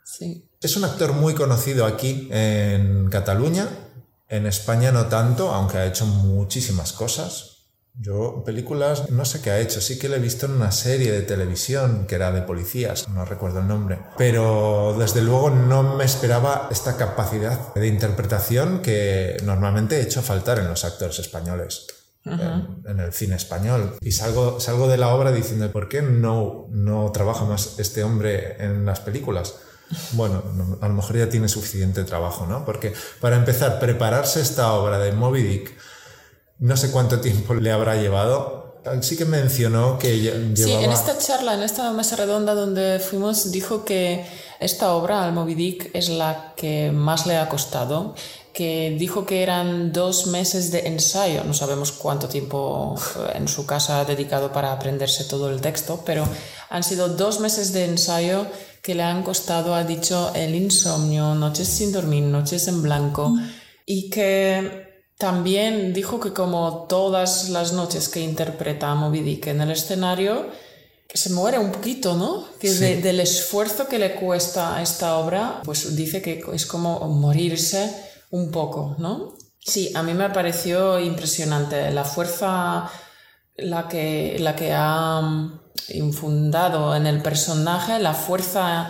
Sí. 0.04 0.49
Es 0.61 0.76
un 0.76 0.85
actor 0.85 1.12
muy 1.12 1.35
conocido 1.35 1.85
aquí 1.85 2.28
en 2.30 3.08
Cataluña, 3.11 3.66
en 4.28 4.47
España 4.47 4.92
no 4.92 5.06
tanto, 5.06 5.50
aunque 5.50 5.78
ha 5.78 5.87
hecho 5.87 6.06
muchísimas 6.06 6.92
cosas. 6.92 7.57
Yo 8.00 8.45
películas 8.45 9.11
no 9.11 9.25
sé 9.25 9.40
qué 9.43 9.50
ha 9.50 9.59
hecho, 9.59 9.81
sí 9.81 9.99
que 9.99 10.09
lo 10.09 10.14
he 10.14 10.21
visto 10.21 10.47
en 10.47 10.52
una 10.52 10.71
serie 10.71 11.11
de 11.11 11.23
televisión 11.23 12.07
que 12.07 12.14
era 12.14 12.31
de 12.31 12.43
policías, 12.43 13.09
no 13.09 13.25
recuerdo 13.25 13.59
el 13.59 13.67
nombre, 13.67 13.99
pero 14.17 14.95
desde 14.99 15.21
luego 15.23 15.50
no 15.50 15.97
me 15.97 16.05
esperaba 16.05 16.69
esta 16.71 16.97
capacidad 16.97 17.75
de 17.75 17.87
interpretación 17.88 18.83
que 18.83 19.37
normalmente 19.45 19.97
he 19.97 20.02
hecho 20.02 20.23
faltar 20.23 20.61
en 20.61 20.69
los 20.69 20.85
actores 20.85 21.19
españoles. 21.19 21.87
En, 22.25 22.83
en 22.87 23.00
el 23.00 23.12
cine 23.14 23.37
español 23.37 23.95
y 24.02 24.12
salgo, 24.12 24.61
salgo 24.61 24.87
de 24.87 24.99
la 24.99 25.14
obra 25.14 25.33
diciendo 25.33 25.71
¿por 25.73 25.88
qué 25.88 26.02
no, 26.02 26.67
no 26.71 27.11
trabaja 27.11 27.45
más 27.47 27.78
este 27.78 28.05
hombre 28.05 28.62
en 28.62 28.85
las 28.85 29.00
películas? 29.00 29.55
Bueno, 30.12 30.43
no- 30.55 30.78
a 30.83 30.88
lo 30.88 30.95
mejor 30.95 31.17
ya 31.17 31.31
tiene 31.31 31.49
suficiente 31.49 32.05
trabajo, 32.05 32.47
¿no? 32.47 32.67
Porque 32.67 32.93
para 33.23 33.37
empezar, 33.37 33.81
prepararse 33.81 34.43
esta 34.43 34.73
obra 34.75 34.99
de 34.99 35.12
Moby 35.12 35.43
Dick, 35.43 35.75
no 36.60 36.76
sé 36.76 36.90
cuánto 36.90 37.20
tiempo 37.20 37.54
le 37.54 37.70
habrá 37.72 37.96
llevado. 37.96 38.58
Sí 39.02 39.16
que 39.18 39.24
mencionó 39.26 39.98
que 39.98 40.16
lle- 40.16 40.56
Sí, 40.56 40.64
llevaba... 40.64 40.84
en 40.84 40.92
esta 40.92 41.18
charla, 41.18 41.54
en 41.54 41.62
esta 41.62 41.90
mesa 41.92 42.16
redonda 42.16 42.54
donde 42.54 43.00
fuimos, 43.00 43.50
dijo 43.50 43.84
que 43.84 44.24
esta 44.60 44.92
obra, 44.94 45.24
al 45.24 45.32
Moby 45.34 45.54
Dick, 45.54 45.90
es 45.92 46.08
la 46.08 46.54
que 46.56 46.90
más 46.90 47.26
le 47.26 47.36
ha 47.36 47.48
costado, 47.50 48.14
que 48.54 48.96
dijo 48.98 49.26
que 49.26 49.42
eran 49.42 49.92
dos 49.92 50.26
meses 50.26 50.70
de 50.72 50.86
ensayo, 50.88 51.44
no 51.44 51.52
sabemos 51.54 51.92
cuánto 51.92 52.28
tiempo 52.28 52.94
eh, 53.16 53.32
en 53.36 53.46
su 53.46 53.66
casa 53.66 54.00
ha 54.00 54.04
dedicado 54.04 54.52
para 54.52 54.72
aprenderse 54.72 55.24
todo 55.24 55.50
el 55.50 55.60
texto, 55.60 56.02
pero 56.06 56.26
han 56.70 56.82
sido 56.82 57.08
dos 57.08 57.40
meses 57.40 57.72
de 57.72 57.84
ensayo 57.84 58.46
que 58.82 58.94
le 58.94 59.02
han 59.02 59.22
costado, 59.22 59.74
ha 59.74 59.84
dicho, 59.84 60.32
el 60.34 60.54
insomnio, 60.54 61.34
noches 61.34 61.68
sin 61.68 61.92
dormir, 61.92 62.22
noches 62.24 62.66
en 62.68 62.80
blanco, 62.82 63.34
y 63.84 64.08
que 64.08 64.88
también 65.18 65.92
dijo 65.92 66.20
que 66.20 66.32
como 66.32 66.87
todas 66.88 67.48
las 67.50 67.72
noches 67.72 68.08
que 68.08 68.20
interpreta 68.20 68.90
a 68.90 68.94
Moby 68.94 69.20
Dick 69.20 69.48
en 69.48 69.60
el 69.60 69.72
escenario, 69.72 70.46
que 71.08 71.18
se 71.18 71.30
muere 71.30 71.58
un 71.58 71.72
poquito, 71.72 72.14
¿no? 72.14 72.44
Que 72.60 72.68
Sí. 72.68 72.78
de- 72.78 73.02
del 73.02 73.20
esfuerzo 73.20 73.88
que 73.88 73.98
le 73.98 74.14
cuesta 74.14 74.76
a 74.76 74.82
esta 74.82 75.16
obra, 75.18 75.60
pues 75.64 75.96
dice 75.96 76.22
que 76.22 76.44
es 76.52 76.66
como 76.66 77.00
morirse 77.08 77.90
un 78.30 78.50
poco, 78.50 78.94
¿no? 78.98 79.34
Sí, 79.58 79.90
a 79.94 80.02
mí 80.02 80.14
me 80.14 80.30
pareció 80.30 80.98
impresionante 81.00 81.90
la 81.90 82.04
fuerza 82.04 82.88
la 83.56 83.88
que, 83.88 84.37
la 84.38 84.54
que 84.54 84.72
ha 84.72 85.20
mm, 85.20 85.60
infundado 85.94 86.94
en 86.94 87.06
el 87.06 87.22
personaje, 87.22 87.98
la 87.98 88.14
fuerza 88.14 88.88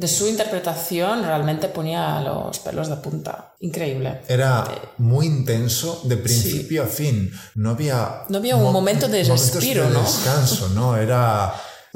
de 0.00 0.08
su 0.08 0.26
interpretación 0.26 1.22
realmente 1.22 1.68
ponía 1.68 2.22
los 2.22 2.58
pelos 2.60 2.88
de 2.88 2.96
punta. 2.96 3.52
Increíble. 3.60 4.22
Era 4.28 4.64
muy 4.96 5.26
intenso 5.26 6.00
de 6.04 6.16
principio 6.16 6.84
a 6.84 6.86
fin. 6.86 7.30
No 7.54 7.72
había... 7.72 8.22
No 8.30 8.38
había 8.38 8.56
un 8.56 8.72
momento 8.72 9.08
de 9.08 9.24
respiro, 9.24 9.84
de 9.84 9.90
¿no? 9.90 10.00
descanso, 10.00 10.70
¿no? 10.70 10.96
Era... 10.96 11.52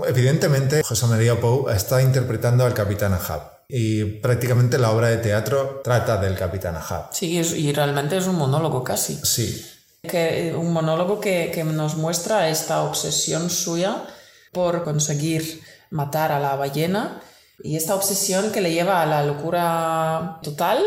Evidentemente, 0.06 0.82
José 0.82 1.06
María 1.06 1.40
Pou 1.40 1.70
está 1.70 2.02
interpretando 2.02 2.66
al 2.66 2.74
Capitán 2.74 3.14
Ahab. 3.14 3.62
Y 3.70 4.04
prácticamente 4.20 4.76
la 4.76 4.90
obra 4.90 5.08
de 5.08 5.16
teatro 5.16 5.80
trata 5.82 6.18
del 6.18 6.36
Capitán 6.36 6.76
Ahab. 6.76 7.08
Sí, 7.10 7.38
y 7.38 7.72
realmente 7.72 8.18
es 8.18 8.26
un 8.26 8.34
monólogo 8.36 8.84
casi. 8.84 9.18
Sí, 9.22 9.64
Que, 10.02 10.54
un 10.54 10.74
monólogo 10.74 11.20
que, 11.20 11.50
que 11.54 11.64
nos 11.64 11.96
muestra 11.96 12.50
esta 12.50 12.82
obsesión 12.82 13.48
suya 13.48 14.04
por 14.52 14.84
conseguir 14.84 15.62
matar 15.88 16.32
a 16.32 16.38
la 16.38 16.54
ballena 16.56 17.22
y 17.62 17.76
esta 17.76 17.94
obsesión 17.94 18.50
que 18.50 18.60
le 18.60 18.72
lleva 18.72 19.02
a 19.02 19.06
la 19.06 19.24
locura 19.24 20.38
total 20.42 20.82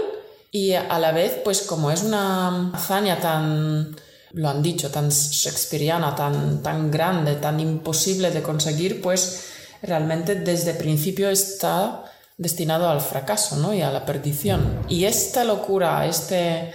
y 0.52 0.74
a 0.74 1.00
la 1.00 1.12
vez, 1.12 1.40
pues 1.44 1.62
como 1.62 1.92
es 1.92 2.04
una 2.04 2.72
hazaña 2.72 3.20
tan, 3.20 3.96
lo 4.32 4.50
han 4.50 4.62
dicho, 4.62 4.90
tan 4.90 5.10
shakespeariana, 5.10 6.16
tan, 6.16 6.62
tan 6.64 6.92
grande, 6.92 7.36
tan 7.36 7.60
imposible 7.60 8.32
de 8.32 8.42
conseguir, 8.42 9.02
pues 9.02 9.46
realmente 9.82 10.36
desde 10.36 10.74
principio 10.74 11.30
está 11.30 12.04
destinado 12.38 12.90
al 12.90 13.02
fracaso 13.02 13.58
¿no? 13.58 13.74
y 13.74 13.82
a 13.82 13.92
la 13.92 14.06
perdición. 14.06 14.82
Y 14.88 15.06
esta 15.06 15.44
locura, 15.44 16.06
este, 16.06 16.74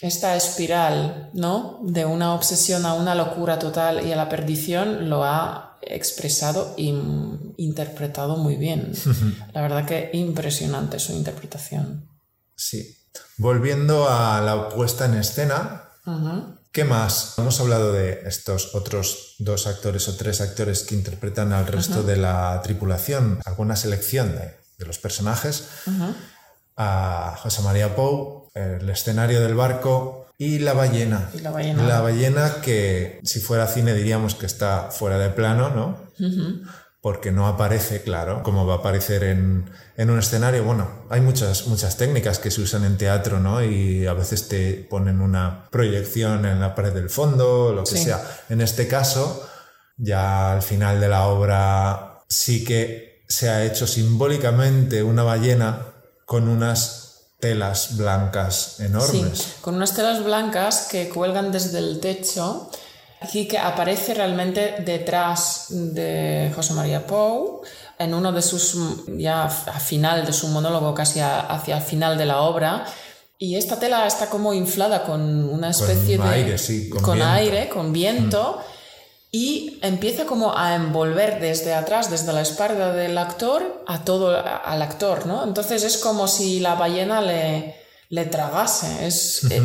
esta 0.00 0.36
espiral 0.36 1.30
¿no? 1.32 1.78
de 1.82 2.04
una 2.04 2.34
obsesión 2.34 2.84
a 2.86 2.94
una 2.94 3.14
locura 3.14 3.58
total 3.58 4.06
y 4.06 4.12
a 4.12 4.16
la 4.16 4.28
perdición 4.28 5.08
lo 5.08 5.24
ha 5.24 5.73
expresado 5.86 6.74
y 6.76 6.92
mm, 6.92 7.54
interpretado 7.56 8.36
muy 8.36 8.56
bien. 8.56 8.92
La 9.52 9.62
verdad 9.62 9.86
que 9.86 10.10
impresionante 10.12 10.98
su 10.98 11.12
interpretación. 11.12 12.08
sí. 12.54 12.96
Volviendo 13.36 14.08
a 14.08 14.40
la 14.40 14.68
puesta 14.68 15.04
en 15.04 15.14
escena. 15.14 15.88
¿qué 16.72 16.82
más? 16.82 17.34
Hemos 17.38 17.60
hablado 17.60 17.92
de 17.92 18.22
estos 18.26 18.74
otros 18.74 19.36
dos 19.38 19.68
actores 19.68 20.08
o 20.08 20.16
tres 20.16 20.40
actores 20.40 20.82
que 20.82 20.96
interpretan 20.96 21.52
al 21.52 21.68
resto 21.68 22.02
de 22.02 22.16
la 22.16 22.60
tripulación, 22.64 23.38
alguna 23.44 23.76
selección 23.76 24.32
de, 24.32 24.56
de 24.78 24.86
los 24.86 24.98
personajes. 24.98 25.68
A 26.76 27.36
José 27.38 27.62
María 27.62 27.94
Pou, 27.94 28.50
el 28.54 28.88
escenario 28.90 29.40
del 29.40 29.54
barco 29.54 30.23
y 30.44 30.58
la 30.58 30.72
ballena. 30.74 31.30
Y 31.34 31.40
la 31.40 31.50
ballena. 31.50 31.82
La 31.86 32.00
ballena 32.00 32.56
que 32.62 33.20
si 33.24 33.40
fuera 33.40 33.66
cine 33.66 33.94
diríamos 33.94 34.34
que 34.34 34.46
está 34.46 34.90
fuera 34.90 35.18
de 35.18 35.30
plano, 35.30 35.70
¿no? 35.70 35.98
Porque 37.00 37.32
no 37.32 37.46
aparece, 37.46 38.02
claro, 38.02 38.42
como 38.42 38.66
va 38.66 38.74
a 38.74 38.76
aparecer 38.78 39.24
en, 39.24 39.70
en 39.98 40.08
un 40.10 40.18
escenario. 40.18 40.64
Bueno, 40.64 41.04
hay 41.10 41.20
muchas, 41.20 41.66
muchas 41.66 41.98
técnicas 41.98 42.38
que 42.38 42.50
se 42.50 42.62
usan 42.62 42.84
en 42.84 42.96
teatro, 42.96 43.40
¿no? 43.40 43.62
Y 43.62 44.06
a 44.06 44.14
veces 44.14 44.48
te 44.48 44.86
ponen 44.88 45.20
una 45.20 45.68
proyección 45.70 46.46
en 46.46 46.60
la 46.60 46.74
pared 46.74 46.92
del 46.94 47.10
fondo, 47.10 47.72
lo 47.74 47.84
que 47.84 47.90
Sí. 47.98 48.04
sea. 48.04 48.22
En 48.48 48.62
este 48.62 48.88
caso, 48.88 49.46
ya 49.98 50.52
al 50.54 50.62
final 50.62 50.98
de 50.98 51.08
la 51.08 51.26
obra 51.26 52.20
sí 52.28 52.64
que 52.64 53.22
se 53.28 53.50
ha 53.50 53.64
hecho 53.64 53.86
simbólicamente 53.86 55.02
una 55.02 55.22
ballena 55.24 55.80
con 56.24 56.48
unas 56.48 57.03
telas 57.44 57.96
blancas 57.96 58.80
enormes. 58.80 59.38
Sí, 59.38 59.52
con 59.60 59.74
unas 59.74 59.92
telas 59.98 60.18
blancas 60.24 60.88
que 60.90 61.08
cuelgan 61.10 61.52
desde 61.52 61.78
el 61.78 62.00
techo 62.00 62.70
y 63.32 63.46
que 63.50 63.58
aparece 63.58 64.14
realmente 64.14 64.76
detrás 64.84 65.66
de 65.68 66.50
José 66.56 66.72
María 66.74 67.06
Pou 67.06 67.60
en 67.98 68.10
uno 68.14 68.32
de 68.32 68.42
sus, 68.42 68.64
ya 69.18 69.44
a 69.44 69.80
final 69.80 70.24
de 70.24 70.32
su 70.32 70.46
monólogo, 70.48 70.94
casi 70.94 71.20
a- 71.20 71.40
hacia 71.54 71.76
el 71.78 71.82
final 71.82 72.16
de 72.18 72.24
la 72.26 72.38
obra. 72.40 72.84
Y 73.38 73.56
esta 73.56 73.76
tela 73.78 74.06
está 74.06 74.26
como 74.30 74.54
inflada 74.54 75.02
con 75.04 75.20
una 75.58 75.68
especie 75.70 76.16
de... 76.18 76.28
aire, 76.38 76.56
sí, 76.58 76.88
con 76.88 77.14
viento. 77.14 77.32
aire, 77.32 77.68
con 77.68 77.92
viento. 77.92 78.60
Y 79.36 79.80
empieza 79.82 80.26
como 80.26 80.56
a 80.56 80.76
envolver 80.76 81.40
desde 81.40 81.74
atrás, 81.74 82.08
desde 82.08 82.32
la 82.32 82.42
espalda 82.42 82.92
del 82.92 83.18
actor, 83.18 83.82
a 83.84 84.04
todo 84.04 84.30
al 84.30 84.80
actor, 84.80 85.26
¿no? 85.26 85.42
Entonces 85.42 85.82
es 85.82 85.96
como 85.96 86.28
si 86.28 86.60
la 86.60 86.76
ballena 86.76 87.20
le, 87.20 87.74
le 88.10 88.26
tragase. 88.26 89.08
Es, 89.08 89.42
eh, 89.50 89.60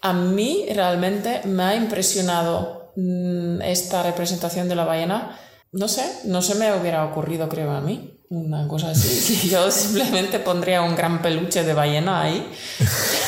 a 0.00 0.14
mí 0.14 0.64
realmente 0.74 1.42
me 1.44 1.64
ha 1.64 1.74
impresionado 1.76 2.94
mm, 2.96 3.60
esta 3.60 4.02
representación 4.02 4.70
de 4.70 4.74
la 4.76 4.86
ballena. 4.86 5.38
No 5.70 5.86
sé, 5.86 6.10
no 6.24 6.40
se 6.40 6.54
me 6.54 6.74
hubiera 6.74 7.04
ocurrido, 7.04 7.46
creo, 7.46 7.72
a 7.72 7.82
mí. 7.82 8.22
Una 8.30 8.66
cosa 8.66 8.92
así. 8.92 9.48
Yo 9.50 9.70
simplemente 9.70 10.38
pondría 10.38 10.80
un 10.80 10.96
gran 10.96 11.20
peluche 11.20 11.62
de 11.62 11.74
ballena 11.74 12.22
ahí. 12.22 12.50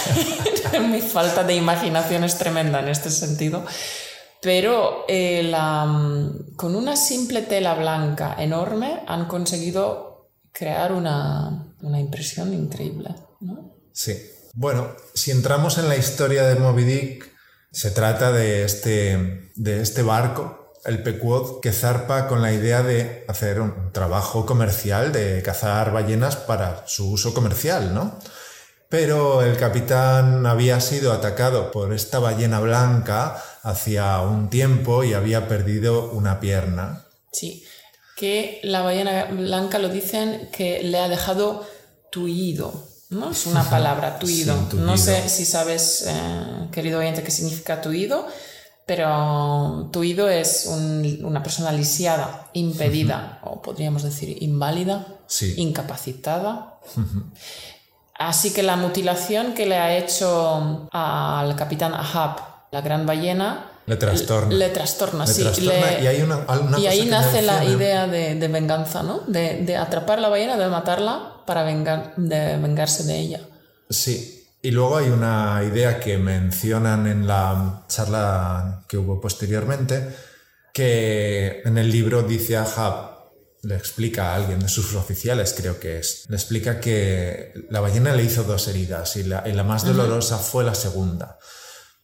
Mi 0.91 1.03
falta 1.03 1.45
de 1.45 1.55
imaginación 1.55 2.25
es 2.25 2.39
tremenda 2.39 2.81
en 2.81 2.89
este 2.89 3.11
sentido. 3.11 3.67
Pero 4.43 5.05
eh, 5.07 5.43
mm, 5.55 6.57
con 6.57 6.75
una 6.75 6.97
simple 6.97 7.43
tela 7.43 7.75
blanca 7.75 8.35
enorme 8.39 9.05
han 9.07 9.27
conseguido 9.27 10.31
crear 10.51 10.93
una, 10.93 11.75
una 11.81 12.01
impresión 12.01 12.53
increíble. 12.53 13.15
¿no? 13.41 13.73
Sí. 13.93 14.21
Bueno, 14.55 14.89
si 15.15 15.31
entramos 15.31 15.79
en 15.79 15.89
la 15.89 15.97
historia 15.97 16.43
de 16.45 16.57
Moby 16.57 16.85
Dick, 16.85 17.33
Se 17.71 17.91
trata 17.91 18.33
de 18.33 18.65
este, 18.65 19.51
de 19.55 19.81
este 19.81 20.03
barco, 20.03 20.73
el 20.85 21.03
Pequod, 21.03 21.61
que 21.61 21.73
zarpa 21.73 22.29
con 22.29 22.43
la 22.43 22.53
idea 22.53 22.83
de 22.83 23.25
hacer 23.29 23.63
un 23.63 23.93
trabajo 23.93 24.45
comercial, 24.45 25.11
de 25.11 25.41
cazar 25.43 25.91
ballenas 25.91 26.37
para 26.37 26.85
su 26.87 27.11
uso 27.11 27.33
comercial, 27.33 27.95
¿no? 27.95 28.19
Pero 28.91 29.41
el 29.41 29.57
capitán 29.57 30.45
había 30.45 30.81
sido 30.83 31.13
atacado 31.13 31.71
por 31.71 31.95
esta 31.95 32.19
ballena 32.19 32.61
blanca 32.61 33.43
hacía 33.63 34.21
un 34.21 34.51
tiempo 34.51 35.05
y 35.05 35.15
había 35.15 35.49
perdido 35.49 36.11
una 36.13 36.41
pierna. 36.41 37.05
Sí, 37.33 37.65
que 38.17 38.61
la 38.63 38.83
ballena 38.83 39.25
blanca 39.27 39.79
lo 39.79 39.89
dicen 39.89 40.49
que 40.53 40.83
le 40.83 40.99
ha 40.99 41.09
dejado 41.09 41.67
tuido. 42.11 42.89
¿no? 43.11 43.31
Es 43.31 43.47
una 43.47 43.63
palabra, 43.71 44.19
tuido. 44.19 44.57
No 44.75 44.97
sé 44.97 45.29
si 45.29 45.45
sabes, 45.45 46.05
eh, 46.09 46.69
querido 46.73 46.99
oyente, 46.99 47.23
qué 47.23 47.31
significa 47.31 47.81
tuido, 47.81 48.27
pero 48.87 49.89
tuido 49.93 50.29
es 50.29 50.67
una 50.67 51.43
persona 51.43 51.73
lisiada, 51.73 52.51
impedida, 52.53 53.41
o 53.45 53.63
podríamos 53.63 54.03
decir 54.03 54.43
inválida, 54.43 55.07
incapacitada. 55.57 56.81
Así 58.15 58.53
que 58.53 58.63
la 58.63 58.77
mutilación 58.77 59.55
que 59.55 59.67
le 59.67 59.77
ha 59.77 59.97
hecho 59.97 60.89
al 60.93 61.57
capitán 61.57 61.95
Ahab, 61.95 62.52
la 62.73 62.81
gran 62.81 63.07
ballena, 63.07 63.71
le 63.87 63.97
trastorna. 63.97 64.55
Le 64.55 64.69
trastorna, 64.71 65.27
sí. 65.27 65.43
y, 65.43 66.07
ahí 66.07 67.07
nace 67.07 67.43
la 67.43 67.65
idea 67.65 68.07
de, 68.07 68.49
venganza, 68.49 69.03
¿no? 69.03 69.21
De, 69.27 69.77
atrapar 69.77 70.19
a 70.19 70.23
la 70.23 70.29
ballena, 70.29 70.57
de 70.57 70.69
matarla 70.69 71.43
para 71.47 71.65
vengar, 71.65 72.15
de 72.17 72.57
vengarse 72.57 73.05
de 73.05 73.19
ella. 73.19 73.41
Sí. 73.91 74.39
Y 74.63 74.71
luego 74.71 74.97
hay 74.97 75.09
una 75.09 75.61
idea 75.69 75.99
que 75.99 76.19
mencionan 76.19 77.09
en 77.09 77.27
la 77.27 77.85
charla 77.89 78.85
que 78.89 78.97
hubo 78.97 79.21
posteriormente, 79.21 80.15
que 80.73 81.63
en 81.65 81.77
el 81.77 81.91
libro 81.91 82.23
dice 82.23 82.57
a 82.57 82.63
Ahab, 82.63 83.13
le 83.63 83.77
explica 83.77 84.33
a 84.33 84.37
alguien 84.37 84.61
de 84.61 84.69
sus 84.69 84.95
oficiales, 84.95 85.55
creo 85.57 85.79
que 85.79 85.99
es, 85.99 86.27
le 86.29 86.37
explica 86.37 86.81
que 86.81 87.53
la 87.71 87.81
ballena 87.81 88.15
le 88.15 88.25
hizo 88.25 88.45
dos 88.45 88.67
heridas 88.69 89.17
y 89.17 89.25
la, 89.25 89.43
más 89.65 89.85
dolorosa 89.85 90.39
fue 90.39 90.65
la 90.65 90.75
segunda. 90.75 91.39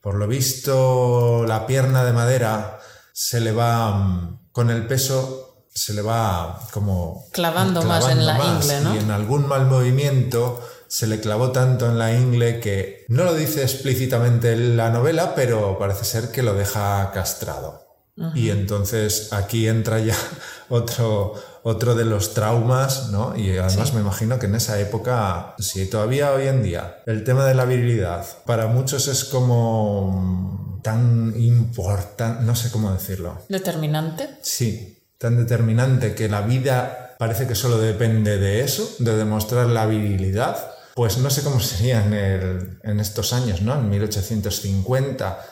Por 0.00 0.14
lo 0.14 0.26
visto, 0.26 1.44
la 1.46 1.66
pierna 1.66 2.04
de 2.04 2.12
madera 2.12 2.78
se 3.12 3.40
le 3.40 3.52
va, 3.52 3.90
mm, 3.90 4.50
con 4.52 4.70
el 4.70 4.86
peso, 4.86 5.66
se 5.74 5.92
le 5.92 6.02
va 6.02 6.60
como... 6.72 7.26
Clavando, 7.32 7.82
más 7.82 8.08
en 8.08 8.24
la 8.24 8.38
ingle, 8.44 8.80
¿no? 8.80 8.94
Y 8.94 8.98
en 8.98 9.10
algún 9.10 9.48
mal 9.48 9.66
movimiento 9.66 10.62
se 10.88 11.06
le 11.06 11.20
clavó 11.20 11.52
tanto 11.52 11.86
en 11.86 11.98
la 11.98 12.12
ingle 12.14 12.60
que 12.60 13.04
no 13.08 13.24
lo 13.24 13.34
dice 13.34 13.62
explícitamente 13.62 14.52
en 14.52 14.76
la 14.76 14.90
novela, 14.90 15.34
pero 15.34 15.78
parece 15.78 16.04
ser 16.04 16.30
que 16.30 16.42
lo 16.42 16.54
deja 16.54 17.10
castrado. 17.12 17.87
Y 18.34 18.50
entonces 18.50 19.32
aquí 19.32 19.68
entra 19.68 20.00
ya 20.00 20.16
otro, 20.68 21.34
otro 21.62 21.94
de 21.94 22.04
los 22.04 22.34
traumas, 22.34 23.10
¿no? 23.10 23.36
Y 23.36 23.56
además 23.56 23.92
me 23.94 24.00
imagino 24.00 24.38
que 24.38 24.46
en 24.46 24.54
esa 24.54 24.78
época, 24.80 25.54
si 25.58 25.86
todavía 25.86 26.32
hoy 26.32 26.46
en 26.48 26.62
día 26.62 27.02
el 27.06 27.24
tema 27.24 27.44
de 27.44 27.54
la 27.54 27.64
virilidad 27.64 28.26
para 28.44 28.66
muchos 28.66 29.08
es 29.08 29.24
como 29.24 30.80
tan 30.82 31.34
importante, 31.36 32.44
no 32.44 32.54
sé 32.56 32.70
cómo 32.70 32.92
decirlo. 32.92 33.42
Determinante. 33.48 34.38
Sí, 34.42 35.04
tan 35.18 35.36
determinante 35.36 36.14
que 36.14 36.28
la 36.28 36.42
vida 36.42 37.16
parece 37.18 37.46
que 37.46 37.54
solo 37.54 37.78
depende 37.78 38.38
de 38.38 38.60
eso, 38.60 38.96
de 39.00 39.16
demostrar 39.16 39.66
la 39.66 39.86
virilidad. 39.86 40.56
Pues 40.94 41.18
no 41.18 41.30
sé 41.30 41.42
cómo 41.42 41.60
sería 41.60 42.04
en, 42.04 42.80
en 42.82 43.00
estos 43.00 43.32
años, 43.32 43.62
¿no? 43.62 43.74
En 43.74 43.88
1850. 43.88 45.44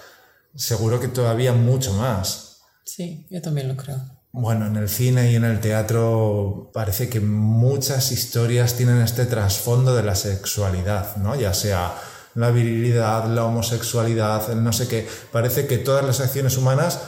Seguro 0.54 0.98
que 0.98 1.08
todavía 1.08 1.52
mucho 1.52 1.92
más. 1.92 2.45
Sí, 2.86 3.26
yo 3.28 3.42
también 3.42 3.68
lo 3.68 3.76
creo. 3.76 4.00
Bueno, 4.30 4.66
en 4.66 4.76
el 4.76 4.88
cine 4.88 5.32
y 5.32 5.34
en 5.34 5.44
el 5.44 5.60
teatro 5.60 6.70
parece 6.72 7.08
que 7.08 7.20
muchas 7.20 8.12
historias 8.12 8.74
tienen 8.74 9.00
este 9.00 9.26
trasfondo 9.26 9.94
de 9.96 10.02
la 10.02 10.14
sexualidad, 10.14 11.16
¿no? 11.16 11.34
Ya 11.34 11.52
sea 11.52 11.94
la 12.34 12.50
virilidad, 12.50 13.26
la 13.28 13.44
homosexualidad, 13.44 14.50
el 14.50 14.62
no 14.62 14.72
sé 14.72 14.88
qué. 14.88 15.08
Parece 15.32 15.66
que 15.66 15.78
todas 15.78 16.04
las 16.04 16.20
acciones 16.20 16.56
humanas 16.56 17.00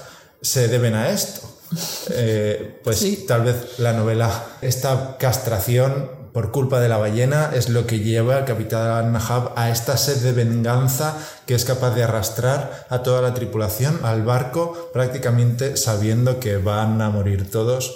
se 0.42 0.68
deben 0.68 0.94
a 0.94 1.10
esto. 1.10 1.54
Eh, 2.10 2.80
pues 2.82 3.26
tal 3.26 3.44
vez 3.44 3.78
la 3.78 3.92
novela, 3.92 4.56
esta 4.62 5.18
castración 5.18 6.10
por 6.32 6.50
culpa 6.52 6.80
de 6.80 6.88
la 6.88 6.98
ballena 6.98 7.50
es 7.54 7.68
lo 7.68 7.86
que 7.86 8.00
lleva 8.00 8.36
al 8.36 8.44
capitán 8.44 9.12
Nahab 9.12 9.52
a 9.56 9.70
esta 9.70 9.96
sed 9.96 10.22
de 10.22 10.32
venganza 10.32 11.16
que 11.46 11.54
es 11.54 11.64
capaz 11.64 11.94
de 11.94 12.02
arrastrar 12.02 12.86
a 12.90 13.02
toda 13.02 13.22
la 13.22 13.34
tripulación 13.34 14.00
al 14.02 14.22
barco 14.22 14.90
prácticamente 14.92 15.76
sabiendo 15.76 16.40
que 16.40 16.58
van 16.58 17.00
a 17.00 17.10
morir 17.10 17.50
todos. 17.50 17.94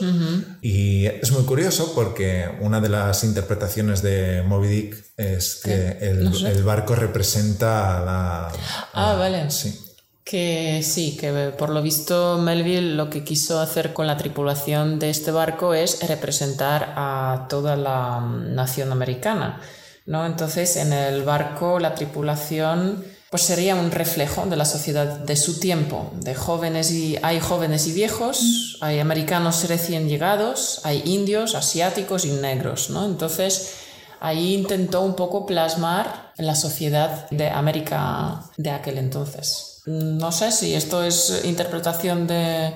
Y 0.63 1.07
es 1.07 1.33
muy 1.33 1.45
curioso 1.45 1.93
porque 1.95 2.49
una 2.61 2.81
de 2.81 2.89
las 2.89 3.25
interpretaciones 3.25 4.03
de 4.03 4.43
Moby 4.47 4.69
Dick 4.69 5.05
es 5.17 5.61
que 5.63 5.99
el, 6.01 6.63
barco 6.65 6.95
representa 6.95 7.99
a 7.99 8.05
la... 8.05 8.53
ah, 8.95 9.15
vale. 9.15 9.51
Sí. 9.51 9.92
Que 10.25 10.83
sí, 10.85 11.17
que 11.17 11.53
por 11.59 11.71
lo 11.71 11.83
visto 11.83 12.39
Melville 12.39 12.95
lo 12.95 13.11
que 13.11 13.25
quiso 13.25 13.61
hacer 13.61 13.93
con 13.93 14.07
la 14.07 14.17
tripulación 14.17 14.99
de 14.99 15.11
este 15.11 15.33
barco 15.33 15.75
es 15.75 16.07
representar 16.09 16.95
a 16.97 17.47
toda 17.49 17.77
la 17.77 18.21
nación 18.21 18.93
americana. 18.93 19.61
¿no? 20.07 20.27
Entonces, 20.27 20.77
en 20.77 20.93
el 20.93 21.23
barco 21.23 21.79
la 21.79 21.95
tripulación 21.95 23.05
pues 23.33 23.45
sería 23.45 23.77
un 23.77 23.91
reflejo 23.91 24.45
de 24.45 24.57
la 24.57 24.67
sociedad 24.67 25.07
de 25.07 25.37
su 25.37 25.59
tiempo, 25.59 26.13
de 26.17 26.35
jóvenes 26.35 26.93
y 26.93 27.19
hay 27.23 27.41
jóvenes 27.41 27.87
y 27.87 27.95
viejos, 27.95 28.77
hay 28.83 28.99
americanos 28.99 29.67
recién 29.71 30.07
llegados, 30.07 30.83
hay 30.85 31.01
indios, 31.07 31.55
asiáticos 31.55 32.27
y 32.27 32.33
negros, 32.33 32.91
¿no? 32.91 33.07
Entonces, 33.07 33.77
ahí 34.21 34.53
intentó 34.53 35.01
un 35.01 35.17
poco 35.17 35.47
plasmar 35.47 36.35
la 36.37 36.55
sociedad 36.55 37.27
de 37.31 37.49
América 37.49 38.43
de 38.59 38.71
aquel 38.71 38.99
entonces. 38.99 39.72
No 39.87 40.31
sé 40.33 40.53
si 40.53 40.75
esto 40.75 41.03
es 41.03 41.41
interpretación 41.45 42.27
de, 42.27 42.75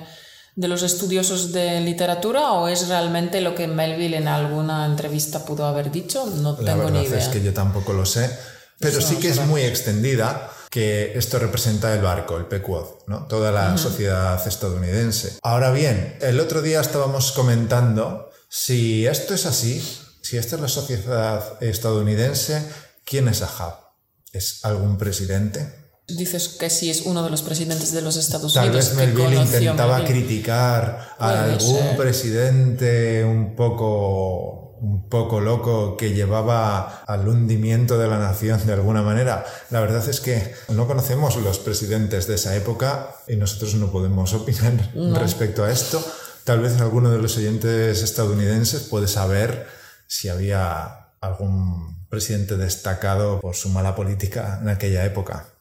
los 0.55 0.83
estudiosos 0.83 1.53
de 1.53 1.79
literatura 1.81 2.53
o 2.53 2.67
es 2.67 2.87
realmente 2.87 3.41
lo 3.41 3.55
que 3.55 3.67
Melville 3.67 4.17
en 4.17 4.27
alguna 4.27 4.85
entrevista 4.85 5.45
pudo 5.45 5.65
haber 5.65 5.91
dicho. 5.91 6.25
No 6.25 6.55
tengo 6.55 6.89
ni 6.89 7.03
idea. 7.03 7.19
Es 7.19 7.29
que 7.29 7.41
yo 7.41 7.53
tampoco 7.53 7.93
lo 7.93 8.05
sé, 8.05 8.29
pero 8.79 9.01
sí 9.01 9.15
que 9.17 9.29
es 9.29 9.45
muy 9.45 9.61
extendida 9.61 10.51
que 10.69 11.17
esto 11.17 11.39
representa 11.39 11.93
el 11.93 12.01
barco, 12.01 12.37
el 12.37 12.45
Pequod, 12.45 12.85
¿no? 13.07 13.25
toda 13.27 13.51
la 13.51 13.77
sociedad 13.77 14.45
estadounidense. 14.45 15.39
Ahora 15.41 15.71
bien, 15.71 16.17
el 16.21 16.39
otro 16.39 16.61
día 16.61 16.81
estábamos 16.81 17.31
comentando 17.31 18.31
si 18.49 19.07
esto 19.07 19.33
es 19.33 19.45
así, 19.45 19.81
si 20.21 20.37
esta 20.37 20.55
es 20.55 20.61
la 20.61 20.67
sociedad 20.67 21.63
estadounidense, 21.63 22.61
¿quién 23.05 23.27
es 23.29 23.41
Ahab? 23.41 23.75
¿Es 24.33 24.63
algún 24.65 24.97
presidente? 24.97 25.86
Dices 26.09 26.47
que 26.47 26.69
sí 26.69 26.89
es 26.89 27.01
uno 27.01 27.21
de 27.21 27.29
los 27.29 27.41
presidentes 27.41 27.91
de 27.91 28.01
los 28.01 28.15
Estados 28.15 28.53
Tal 28.53 28.69
Unidos. 28.69 28.91
Tal 28.93 28.97
vez 28.97 29.15
Melville 29.15 29.41
intentaba 29.41 30.05
criticar 30.05 31.15
a 31.19 31.43
algún 31.43 31.97
presidente 31.97 33.25
un 33.25 33.57
poco, 33.57 34.77
un 34.79 35.09
poco 35.09 35.41
loco 35.41 35.97
que 35.97 36.13
llevaba 36.13 37.03
al 37.05 37.27
hundimiento 37.27 37.97
de 37.97 38.07
la 38.07 38.19
nación 38.19 38.65
de 38.65 38.71
alguna 38.71 39.01
manera. 39.01 39.45
La 39.69 39.81
verdad 39.81 40.07
es 40.07 40.21
que 40.21 40.53
no 40.69 40.87
conocemos 40.87 41.35
los 41.35 41.59
presidentes 41.59 42.25
de 42.25 42.35
esa 42.35 42.55
época 42.55 43.13
y 43.27 43.35
nosotros 43.35 43.75
no 43.75 43.91
podemos 43.91 44.33
opinar 44.33 44.93
respecto 45.13 45.65
a 45.65 45.71
esto. 45.73 46.01
Tal 46.45 46.61
vez 46.61 46.79
alguno 46.79 47.11
de 47.11 47.17
los 47.17 47.35
oyentes 47.35 48.01
estadounidenses 48.01 48.83
puede 48.83 49.09
saber 49.09 49.67
si 50.07 50.29
había 50.29 51.09
algún 51.19 52.07
presidente 52.07 52.55
destacado 52.55 53.41
por 53.41 53.57
su 53.57 53.67
mala 53.67 53.93
política 53.93 54.59
en 54.61 54.69
aquella 54.69 55.03
época. 55.03 55.56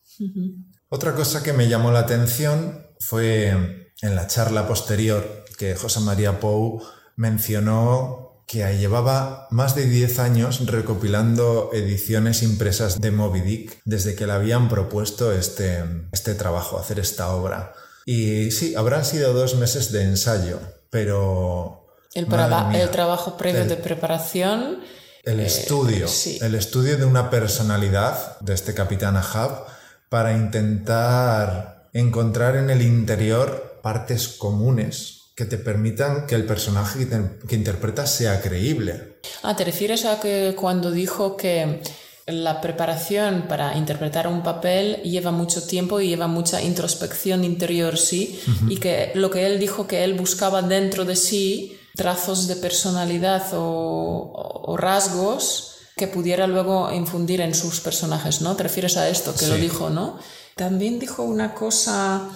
Otra 0.89 1.15
cosa 1.15 1.43
que 1.43 1.53
me 1.53 1.69
llamó 1.69 1.91
la 1.91 2.01
atención 2.01 2.87
fue 3.01 3.93
en 4.03 4.17
la 4.17 4.27
charla 4.27 4.67
posterior 4.69 5.45
que 5.59 5.75
José 5.75 6.01
María 6.01 6.39
Pou 6.39 6.83
mencionó 7.17 8.45
que 8.47 8.79
llevaba 8.79 9.49
más 9.51 9.75
de 9.75 9.87
10 9.87 10.21
años 10.21 10.65
recopilando 10.67 11.71
ediciones 11.73 12.43
impresas 12.43 13.01
de 13.01 13.11
Moby 13.11 13.41
Dick 13.41 13.81
desde 13.85 14.15
que 14.15 14.27
le 14.27 14.33
habían 14.33 14.69
propuesto 14.69 15.33
este, 15.33 15.83
este 16.13 16.35
trabajo, 16.35 16.79
hacer 16.79 17.01
esta 17.01 17.35
obra. 17.35 17.75
Y 18.05 18.53
sí, 18.53 18.77
habrán 18.77 19.05
sido 19.05 19.33
dos 19.33 19.57
meses 19.57 19.91
de 19.91 20.05
ensayo, 20.05 20.61
pero... 20.91 21.89
El, 22.15 22.27
el 22.75 22.91
trabajo 22.91 23.37
previo 23.37 23.65
de 23.65 23.77
preparación... 23.77 24.81
El 25.25 25.41
eh, 25.41 25.47
estudio, 25.47 26.07
el 26.41 26.55
estudio 26.55 26.97
de 26.97 27.05
una 27.05 27.31
personalidad 27.31 28.39
de 28.39 28.55
este 28.55 28.75
capitán 28.75 29.17
Ahab 29.17 29.67
para 30.09 30.37
intentar 30.37 31.89
encontrar 31.93 32.57
en 32.57 32.71
el 32.71 32.83
interior 32.83 33.81
partes 33.83 34.29
comunes 34.29 35.17
que 35.35 35.45
te 35.45 35.59
permitan 35.59 36.27
que 36.27 36.35
el 36.35 36.47
personaje 36.47 37.09
que, 37.09 37.55
interpretas 37.55 38.11
sea 38.11 38.41
creíble. 38.41 39.19
Ah, 39.43 39.55
¿te 39.55 39.65
refieres 39.65 40.07
a 40.07 40.19
que 40.19 40.55
cuando 40.59 40.91
dijo 40.91 41.37
que 41.37 41.83
la 42.27 42.61
preparación 42.61 43.45
para 43.49 43.77
interpretar 43.77 44.27
un 44.27 44.43
papel 44.43 44.97
lleva 45.03 45.31
mucho 45.31 45.63
tiempo 45.63 46.01
y 46.01 46.09
lleva 46.09 46.27
mucha 46.27 46.61
introspección 46.63 47.45
interior, 47.45 47.99
sí, 47.99 48.41
y 48.69 48.79
que 48.79 49.13
lo 49.15 49.31
que 49.31 49.47
él 49.47 49.61
dijo 49.61 49.87
que 49.87 50.03
él 50.03 50.15
buscaba 50.15 50.63
dentro 50.63 51.05
de 51.05 51.15
sí 51.15 51.79
trazos 51.95 52.49
de 52.49 52.57
personalidad 52.57 53.47
o, 53.55 54.77
rasgos 54.79 55.76
que 55.97 56.07
pudiera 56.07 56.47
luego 56.47 56.93
infundir 56.93 57.41
en 57.41 57.55
sus 57.55 57.81
personajes, 57.81 58.43
¿no? 58.43 58.55
Te 58.55 58.65
refieres 58.65 58.97
a 58.97 59.09
esto, 59.09 59.35
que 59.35 59.47
lo 59.47 59.55
dijo, 59.55 59.89
¿no? 59.89 60.19
También 60.55 60.99
dijo 60.99 61.23
una 61.23 61.55
cosa 61.55 62.31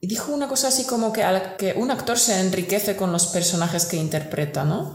dijo 0.00 0.32
una 0.32 0.46
cosa 0.46 0.68
así 0.68 0.84
como 0.84 1.12
que, 1.12 1.24
que 1.58 1.74
un 1.76 1.90
actor 1.90 2.18
se 2.18 2.38
enriquece 2.38 2.96
con 2.96 3.12
los 3.12 3.26
personajes 3.26 3.86
que 3.86 3.96
interpreta, 3.96 4.64
¿no? 4.64 4.94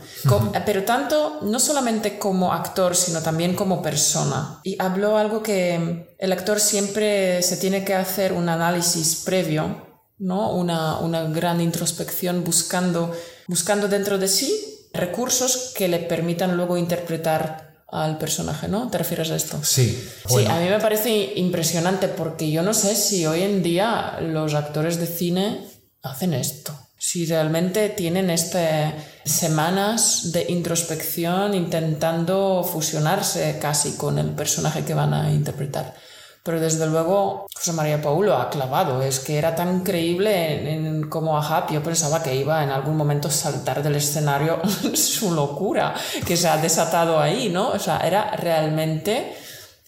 Pero 0.65 0.84
tanto, 0.84 1.39
no 1.41 1.60
solamente 1.60 2.17
como 2.17 2.54
actor, 2.54 2.95
sino 2.95 3.21
también 3.21 3.56
como 3.56 3.82
persona. 3.82 4.60
Y 4.63 4.78
habló 4.80 5.17
algo 5.17 5.43
que 5.43 6.15
el 6.17 6.32
actor 6.32 6.60
siempre 6.60 7.41
se 7.41 7.58
tiene 7.58 7.84
que 7.84 7.95
hacer 7.95 8.32
un 8.34 8.47
análisis 8.47 9.24
previo, 9.26 9.88
¿no? 10.17 10.54
Una, 10.54 11.00
una 11.00 11.24
gran 11.24 11.60
introspección 11.62 12.43
buscando, 12.43 13.12
buscando 13.47 13.88
dentro 13.88 14.17
de 14.17 14.28
sí 14.28 14.89
recursos 14.93 15.74
que 15.76 15.88
le 15.88 16.00
permitan 16.00 16.56
luego 16.56 16.78
interpretar 16.78 17.71
al 17.92 18.18
personaje, 18.18 18.68
¿no? 18.68 18.90
¿Te 18.90 18.98
refieres 18.98 19.32
a 19.32 19.36
esto? 19.36 19.60
Sí. 19.64 20.02
Sí, 20.28 20.46
a 20.46 20.60
mí 20.60 20.70
me 20.70 20.80
parece 20.80 21.34
impresionante 21.36 22.08
porque 22.08 22.50
yo 22.50 22.64
no 22.64 22.74
sé 22.74 22.96
si 22.96 23.26
hoy 23.26 23.44
en 23.44 23.62
día 23.62 24.18
los 24.22 24.54
actores 24.54 24.98
de 24.98 25.08
cine 25.08 25.66
hacen 26.02 26.34
esto. 26.34 26.78
Si 26.98 27.26
realmente 27.26 27.90
tienen 27.90 28.30
este 28.30 28.94
semanas 29.26 30.32
de 30.32 30.46
introspección 30.50 31.54
intentando 31.54 32.64
fusionarse 32.64 33.58
casi 33.60 33.94
con 33.94 34.18
el 34.18 34.30
personaje 34.30 34.84
que 34.84 34.94
van 34.94 35.14
a 35.14 35.32
interpretar. 35.32 35.96
Pero 36.44 36.60
desde 36.60 36.88
luego 36.88 37.46
José 37.54 37.74
María 37.74 38.02
Paulo 38.02 38.36
ha 38.36 38.50
clavado, 38.50 39.04
es 39.04 39.20
que 39.20 39.38
era 39.38 39.56
tan 39.56 39.82
creíble 39.84 40.74
en, 40.74 41.08
como 41.08 41.38
Ahab, 41.38 41.72
yo 41.72 41.84
pensaba 41.84 42.24
que 42.24 42.36
iba 42.36 42.64
en 42.64 42.72
algún 42.72 42.98
momento 42.98 43.28
a 43.28 43.32
saltar 43.32 43.84
del 43.84 43.96
escenario 43.96 44.60
su 44.96 45.34
locura 45.34 45.94
que 46.26 46.36
se 46.36 46.48
ha 46.48 46.58
desatado 46.58 47.20
ahí, 47.20 47.50
¿no? 47.50 47.70
O 47.70 47.80
sea, 47.80 48.00
era 48.00 48.36
realmente, 48.36 49.36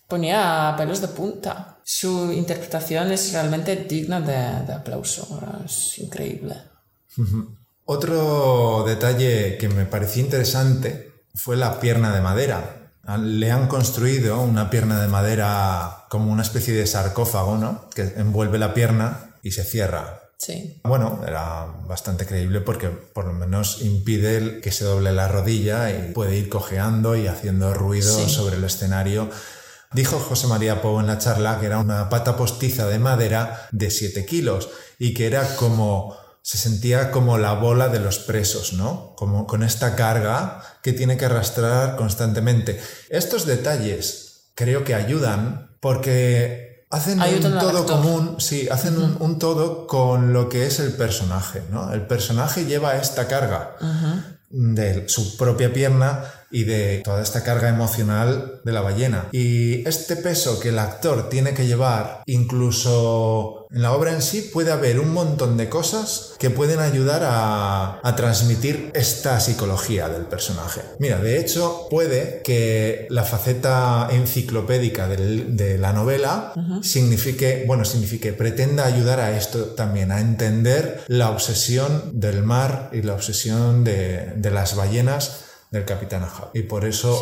ponía 0.08 0.76
pelos 0.78 1.02
de 1.02 1.08
punta. 1.08 1.80
Su 1.84 2.32
interpretación 2.32 3.12
es 3.12 3.34
realmente 3.34 3.76
digna 3.76 4.22
de, 4.22 4.66
de 4.68 4.74
aplauso, 4.74 5.42
es 5.66 5.98
increíble. 5.98 6.56
Otro 7.86 8.84
detalle 8.86 9.58
que 9.58 9.70
me 9.70 9.86
pareció 9.86 10.24
interesante 10.24 11.14
fue 11.34 11.58
la 11.58 11.80
pierna 11.80 12.14
de 12.14 12.22
madera 12.22 12.83
le 13.06 13.52
han 13.52 13.68
construido 13.68 14.42
una 14.42 14.70
pierna 14.70 15.02
de 15.02 15.08
madera 15.08 16.06
como 16.10 16.32
una 16.32 16.42
especie 16.42 16.74
de 16.74 16.88
sarcófago, 16.88 17.58
¿no? 17.58 17.90
Que 17.94 18.14
envuelve 18.18 18.58
la 18.58 18.74
pierna 18.74 19.36
y 19.42 19.52
se 19.52 19.64
cierra. 19.64 20.22
Sí. 20.38 20.82
Bueno, 20.84 21.22
era 21.28 21.68
bastante 21.88 22.26
creíble 22.26 22.62
porque 22.62 22.90
por 22.90 23.26
lo 23.26 23.34
menos 23.34 23.82
impide 23.82 24.62
que 24.62 24.72
se 24.72 24.86
doble 24.86 25.12
la 25.12 25.28
rodilla 25.28 25.90
y 25.92 26.12
puede 26.14 26.38
ir 26.38 26.50
cojeando 26.50 27.16
y 27.16 27.28
haciendo 27.28 27.74
ruido 27.74 28.28
sobre 28.28 28.58
el 28.58 28.64
escenario. 28.64 29.30
Dijo 29.94 30.20
José 30.20 30.48
María 30.48 30.82
Pou 30.82 31.00
en 31.00 31.08
la 31.08 31.18
charla 31.18 31.60
que 31.60 31.68
era 31.68 31.78
una 31.78 32.10
pata 32.10 32.36
postiza 32.36 32.88
de 32.88 33.00
madera 33.00 33.68
de 33.72 33.92
7 33.92 34.26
kilos 34.26 34.70
y 34.98 35.14
que 35.14 35.28
era 35.28 35.56
como 35.56 36.18
se 36.44 36.58
sentía 36.58 37.10
como 37.10 37.38
la 37.38 37.54
bola 37.54 37.88
de 37.88 38.00
los 38.00 38.20
presos, 38.20 38.74
¿no? 38.74 39.16
Como 39.16 39.48
con 39.48 39.64
esta 39.64 39.96
carga 39.96 40.62
que 40.82 40.92
tiene 40.92 41.16
que 41.18 41.26
arrastrar 41.26 41.96
constantemente. 41.96 42.82
Estos 43.10 43.46
detalles 43.46 44.52
creo 44.54 44.84
que 44.84 44.94
ayudan 44.94 45.78
porque 45.80 46.86
hacen 46.90 47.22
un 47.22 47.60
todo 47.60 47.86
común, 47.86 48.36
sí, 48.40 48.68
hacen 48.70 48.98
un, 48.98 49.40
todo 49.40 49.88
con 49.88 50.34
lo 50.34 50.50
que 50.50 50.68
es 50.68 50.80
el 50.82 50.92
personaje, 50.94 51.64
¿no? 51.72 51.94
El 51.94 52.06
personaje 52.08 52.66
lleva 52.66 52.98
esta 52.98 53.28
carga 53.30 53.78
de 54.50 55.08
su 55.08 55.38
propia 55.38 55.74
pierna 55.74 56.26
y 56.54 56.64
de 56.64 57.02
toda 57.04 57.22
esta 57.22 57.44
carga 57.44 57.68
emocional 57.68 58.62
de 58.64 58.72
la 58.72 58.82
ballena. 58.82 59.28
Y 59.32 59.86
este 59.88 60.16
peso 60.16 60.60
que 60.60 60.70
el 60.70 60.80
actor 60.80 61.28
tiene 61.30 61.54
que 61.54 61.66
llevar, 61.66 62.22
incluso 62.28 63.64
en 63.74 63.82
la 63.82 63.94
obra 63.94 64.14
en 64.14 64.22
sí, 64.22 64.52
puede 64.54 64.72
haber 64.72 65.00
un 65.00 65.12
montón 65.12 65.58
de 65.58 65.68
cosas 65.68 66.36
que 66.38 66.52
pueden 66.52 66.80
ayudar 66.80 67.24
a, 67.26 68.00
transmitir 68.16 68.92
esta 68.94 69.40
psicología 69.40 70.08
del 70.08 70.26
personaje. 70.26 70.82
Mira, 71.00 71.20
de 71.20 71.40
hecho, 71.40 71.88
puede 71.90 72.42
que 72.44 73.08
la 73.10 73.24
faceta 73.24 74.08
enciclopédica 74.12 75.08
de 75.08 75.80
la 75.80 75.94
novela 75.94 76.54
signifique, 76.84 77.64
bueno, 77.66 77.84
signifique, 77.84 78.34
pretenda 78.34 78.86
ayudar 78.86 79.20
a 79.20 79.36
esto 79.36 79.66
también, 79.70 80.12
a 80.12 80.22
entender 80.22 81.04
la 81.08 81.32
obsesión 81.32 82.12
del 82.14 82.44
mar 82.44 82.92
y 82.94 83.02
la 83.02 83.16
obsesión 83.16 83.84
de, 83.84 84.34
de 84.36 84.52
las 84.52 84.76
ballenas 84.76 85.53
del 85.74 85.86
Capitán 85.86 86.22
Ahab. 86.24 86.52
Y 86.54 86.62
por 86.62 86.86
eso 86.86 87.20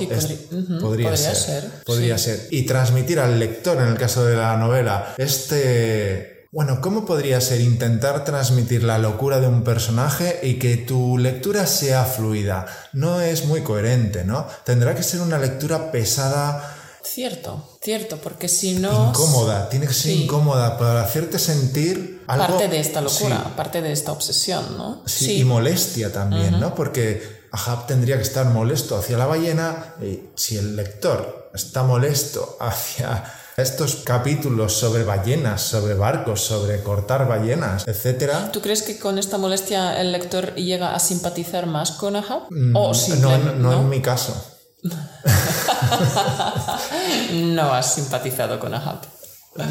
podría, 0.81 1.15
ser. 1.15 1.63
Podría 1.85 2.17
ser. 2.17 2.47
Y 2.51 2.63
transmitir 2.63 3.21
al 3.21 3.39
lector, 3.39 3.77
en 3.77 3.87
el 3.87 3.97
caso 3.97 4.25
de 4.25 4.35
la 4.35 4.57
novela, 4.57 5.15
este... 5.17 6.49
Bueno, 6.51 6.81
¿cómo 6.81 7.05
podría 7.05 7.39
ser 7.39 7.61
intentar 7.61 8.25
transmitir 8.25 8.83
la 8.83 8.97
locura 8.97 9.39
de 9.39 9.47
un 9.47 9.63
personaje 9.63 10.41
y 10.43 10.55
que 10.55 10.75
tu 10.75 11.17
lectura 11.17 11.65
sea 11.65 12.03
fluida? 12.03 12.65
No 12.91 13.21
es 13.21 13.45
muy 13.45 13.61
coherente, 13.61 14.25
¿no? 14.25 14.45
Tendrá 14.65 14.93
que 14.93 15.01
ser 15.01 15.21
una 15.21 15.37
lectura 15.37 15.93
pesada. 15.93 16.75
Cierto, 17.03 17.77
cierto, 17.81 18.17
porque 18.17 18.49
si 18.49 18.73
no... 18.73 19.11
Incómoda, 19.11 19.69
tiene 19.69 19.87
que 19.87 19.93
ser 19.93 20.11
incómoda 20.11 20.77
para 20.77 21.03
hacerte 21.03 21.39
sentir 21.39 22.21
algo... 22.27 22.47
Parte 22.47 22.67
de 22.67 22.81
esta 22.81 22.99
locura, 22.99 23.55
parte 23.55 23.81
de 23.81 23.93
esta 23.93 24.11
obsesión, 24.11 24.77
¿no? 24.77 25.03
Sí, 25.05 25.39
y 25.39 25.45
molestia 25.45 26.11
también, 26.11 26.59
¿no? 26.59 26.75
Porque 26.75 27.40
Ahab 27.51 27.85
tendría 27.85 28.15
que 28.15 28.23
estar 28.23 28.45
molesto 28.47 28.97
hacia 28.97 29.17
la 29.17 29.25
ballena 29.25 29.95
y 30.01 30.21
si 30.35 30.57
el 30.57 30.77
lector 30.77 31.49
está 31.53 31.83
molesto 31.83 32.57
hacia 32.61 33.25
estos 33.57 33.97
capítulos 33.97 34.73
sobre 34.73 35.03
ballenas, 35.03 35.61
sobre 35.61 35.93
barcos, 35.95 36.41
sobre 36.41 36.81
cortar 36.81 37.27
ballenas, 37.27 37.85
etc. 37.87 38.51
¿Tú 38.53 38.61
crees 38.61 38.83
que 38.83 38.97
con 38.97 39.17
esta 39.17 39.37
molestia 39.37 39.99
el 39.99 40.13
lector 40.13 40.55
llega 40.55 40.95
a 40.95 40.99
simpatizar 40.99 41.65
más 41.65 41.91
con 41.91 42.15
Ahab? 42.15 42.43
Mm, 42.49 42.73
¿O 42.75 42.93
no, 43.19 43.37
no, 43.37 43.53
no, 43.55 43.81
en 43.81 43.89
mi 43.89 44.01
caso. 44.01 44.33
no 47.33 47.73
has 47.73 47.93
simpatizado 47.93 48.59
con 48.59 48.73
Ahab. 48.73 49.01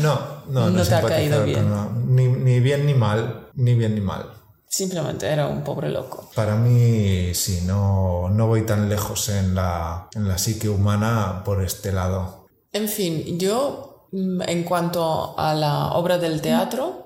No, 0.03 0.45
no, 0.49 0.69
no, 0.69 0.85
te 0.85 0.95
ha 0.95 1.01
caído 1.03 1.43
bien. 1.45 1.67
ni, 2.07 2.29
ni 2.29 2.61
bien 2.61 2.85
ni 2.85 2.93
mal, 2.93 3.49
ni 3.55 3.75
bien 3.75 3.95
ni 3.95 4.03
mal. 4.03 4.40
Simplemente 4.73 5.27
era 5.27 5.49
un 5.49 5.65
pobre 5.65 5.91
loco. 5.91 6.31
Para 6.33 6.55
mí, 6.55 7.35
sí, 7.35 7.63
no, 7.67 8.29
no 8.31 8.47
voy 8.47 8.65
tan 8.65 8.89
lejos 8.89 9.29
en 9.29 9.53
la, 9.53 10.09
en 10.15 10.29
la 10.29 10.39
psique 10.39 10.69
humana 10.69 11.43
por 11.45 11.61
este 11.65 11.91
lado. 11.91 12.47
En 12.73 12.89
fin, 12.89 13.37
yo, 13.37 14.07
mm, 14.13 14.43
en 14.43 14.63
cuanto 14.63 15.37
a 15.37 15.55
la 15.55 15.95
obra 15.95 16.19
del 16.19 16.41
teatro, 16.41 17.05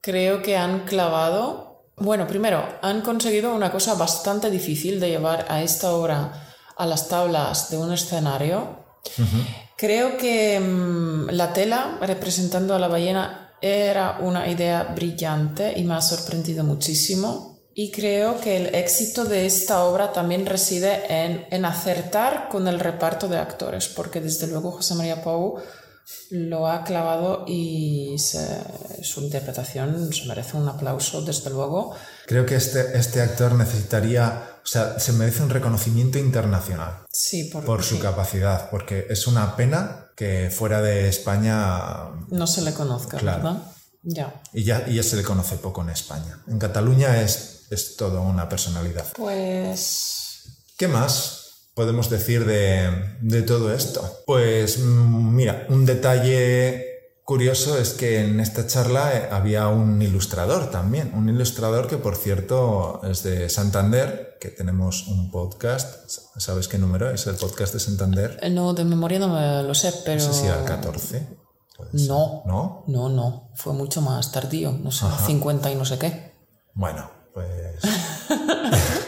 creo 0.00 0.40
que 0.40 0.56
han 0.56 0.86
clavado, 0.86 1.90
bueno, 1.98 2.26
primero, 2.26 2.64
han 2.80 3.02
conseguido 3.02 3.54
una 3.54 3.70
cosa 3.70 3.94
bastante 3.94 4.50
difícil 4.50 5.00
de 5.00 5.10
llevar 5.10 5.44
a 5.50 5.62
esta 5.62 5.92
obra 5.92 6.48
a 6.78 6.86
las 6.86 7.08
tablas 7.08 7.68
de 7.70 7.76
un 7.76 7.92
escenario. 7.92 8.86
Creo 9.76 10.16
que 10.16 10.58
mm, 10.58 11.28
la 11.28 11.52
tela 11.52 11.98
representando 12.00 12.74
a 12.74 12.78
la 12.78 12.88
ballena 12.88 13.47
era 13.60 14.18
una 14.20 14.48
idea 14.48 14.84
brillante 14.94 15.72
y 15.76 15.84
me 15.84 15.94
ha 15.94 16.00
sorprendido 16.00 16.64
muchísimo. 16.64 17.58
Y 17.74 17.92
creo 17.92 18.40
que 18.40 18.56
el 18.56 18.74
éxito 18.74 19.24
de 19.24 19.46
esta 19.46 19.84
obra 19.84 20.12
también 20.12 20.46
reside 20.46 21.02
en, 21.08 21.46
en 21.50 21.64
acertar 21.64 22.48
con 22.48 22.66
el 22.66 22.80
reparto 22.80 23.28
de 23.28 23.38
actores, 23.38 23.88
porque 23.88 24.20
desde 24.20 24.48
luego 24.48 24.72
José 24.72 24.94
María 24.96 25.22
Pou 25.22 25.60
lo 26.30 26.66
ha 26.66 26.84
clavado 26.84 27.44
y 27.46 28.16
su 28.18 29.20
interpretación 29.20 30.12
se 30.12 30.26
merece 30.26 30.56
un 30.56 30.68
aplauso, 30.68 31.22
desde 31.22 31.50
luego. 31.50 31.94
Creo 32.26 32.46
que 32.46 32.56
este, 32.56 32.96
este 32.96 33.20
actor 33.20 33.54
necesitaría, 33.54 34.60
o 34.62 34.66
sea, 34.66 34.98
se 34.98 35.12
merece 35.12 35.42
un 35.42 35.50
reconocimiento 35.50 36.18
internacional 36.18 37.04
sí, 37.10 37.44
por, 37.44 37.82
su 37.82 37.98
capacidad, 37.98 38.70
porque 38.70 39.06
es 39.08 39.26
una 39.26 39.56
pena 39.56 40.07
que 40.18 40.50
fuera 40.50 40.82
de 40.82 41.08
España... 41.08 42.10
No 42.28 42.48
se 42.48 42.62
le 42.62 42.74
conozca, 42.74 43.18
¿verdad? 43.18 43.62
Ya. 44.02 44.42
Y 44.52 44.64
ya, 44.64 44.84
y 44.88 44.96
ya 44.96 45.04
se 45.04 45.14
le 45.14 45.22
conoce 45.22 45.56
poco 45.58 45.82
en 45.82 45.90
España. 45.90 46.42
En 46.48 46.58
Cataluña 46.58 47.22
es, 47.22 47.66
es 47.70 47.94
todo 47.94 48.22
una 48.22 48.48
personalidad. 48.48 49.06
Pues... 49.14 50.42
¿Qué 50.76 50.88
más 50.88 51.70
podemos 51.72 52.10
decir 52.10 52.44
de, 52.46 53.16
de 53.20 53.42
todo 53.42 53.72
esto? 53.72 54.22
Pues 54.26 54.80
mm, 54.80 55.34
mira, 55.36 55.66
un 55.68 55.86
detalle 55.86 56.87
curioso 57.28 57.76
es 57.76 57.92
que 57.92 58.24
en 58.24 58.40
esta 58.40 58.66
charla 58.66 59.14
eh, 59.14 59.28
había 59.30 59.68
un 59.68 60.00
ilustrador 60.00 60.70
también, 60.70 61.12
un 61.14 61.28
ilustrador 61.28 61.86
que 61.86 61.98
por 61.98 62.16
cierto 62.16 63.02
es 63.04 63.22
de 63.22 63.50
Santander, 63.50 64.38
que 64.40 64.48
tenemos 64.48 65.06
un 65.08 65.30
podcast, 65.30 66.08
¿sabes 66.38 66.68
qué 66.68 66.78
número 66.78 67.10
es 67.10 67.26
el 67.26 67.34
podcast 67.34 67.74
de 67.74 67.80
Santander? 67.80 68.38
Eh, 68.40 68.48
No, 68.48 68.72
de 68.72 68.84
memoria 68.86 69.18
no 69.18 69.28
me 69.28 69.62
lo 69.62 69.74
sé, 69.74 69.92
pero... 70.06 70.24
No 70.24 70.32
sé 70.32 70.40
si 70.40 70.46
era 70.46 70.60
el 70.60 70.64
14. 70.64 71.28
puede 71.76 71.98
ser. 71.98 72.08
No. 72.08 72.44
¿No? 72.46 72.84
No, 72.86 73.10
no, 73.10 73.50
fue 73.56 73.74
mucho 73.74 74.00
más 74.00 74.32
tardío, 74.32 74.72
no 74.72 74.90
sé, 74.90 75.04
50 75.26 75.70
y 75.70 75.74
no 75.74 75.84
sé 75.84 75.98
qué. 75.98 76.32
Bueno, 76.72 77.10
pues... 77.34 77.82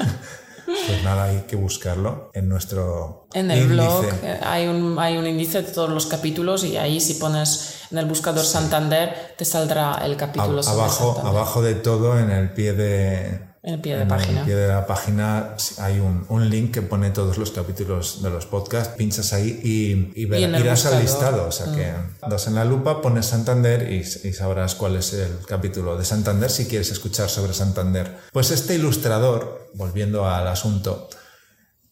pues 0.90 1.04
nada, 1.04 1.24
hay 1.24 1.44
que 1.48 1.56
buscarlo 1.56 2.30
en 2.34 2.48
nuestro 2.48 3.26
En 3.32 3.50
el 3.50 3.62
índice. 3.62 3.74
blog 3.74 4.04
eh, 4.22 4.40
hay 4.42 4.66
un, 4.66 4.98
hay 4.98 5.16
un 5.16 5.26
índice 5.26 5.62
de 5.62 5.72
todos 5.72 5.90
los 5.90 6.06
capítulos 6.06 6.64
y 6.64 6.76
ahí 6.76 7.00
si 7.00 7.14
pones 7.14 7.82
en 7.90 7.98
el 7.98 8.06
buscador 8.06 8.44
Santander 8.44 9.34
te 9.36 9.44
saldrá 9.44 10.00
el 10.04 10.16
capítulo 10.16 10.62
sobre 10.62 10.80
abajo, 10.82 11.14
Santander. 11.14 11.36
abajo 11.38 11.62
de 11.62 11.74
todo, 11.74 12.18
en 12.18 12.30
el 12.30 12.52
pie 12.52 12.72
de, 12.72 13.49
En 13.62 13.74
el 13.74 13.80
pie 13.82 13.94
de 13.96 14.02
en 14.02 14.08
página. 14.08 14.40
el 14.40 14.46
pie 14.46 14.54
de 14.56 14.68
la 14.68 14.86
página 14.86 15.54
hay 15.78 15.98
un, 16.00 16.24
un 16.30 16.48
link 16.48 16.72
que 16.72 16.80
pone 16.80 17.10
todos 17.10 17.36
los 17.36 17.50
capítulos 17.50 18.22
de 18.22 18.30
los 18.30 18.46
podcasts. 18.46 18.94
Pinchas 18.96 19.34
ahí 19.34 19.60
y, 19.62 20.12
y 20.22 20.24
verás- 20.24 20.40
Y 20.40 20.44
en 20.44 20.54
irás 20.62 20.86
al 20.86 21.02
listado. 21.02 21.46
O 21.46 21.52
sea 21.52 21.66
que 21.74 21.92
das 22.26 22.46
en 22.46 22.54
la 22.54 22.64
lupa, 22.64 23.02
pones 23.02 23.26
Santander 23.26 23.92
y, 23.92 23.98
y 23.98 24.32
sabrás 24.32 24.74
cuál 24.76 24.96
es 24.96 25.12
el 25.12 25.40
capítulo 25.46 25.98
de 25.98 26.06
Santander 26.06 26.50
si 26.50 26.66
quieres 26.66 26.90
escuchar 26.90 27.28
sobre 27.28 27.52
Santander. 27.52 28.16
Pues 28.32 28.50
este 28.50 28.76
ilustrador, 28.76 29.68
volviendo 29.74 30.26
al 30.26 30.48
asunto, 30.48 31.10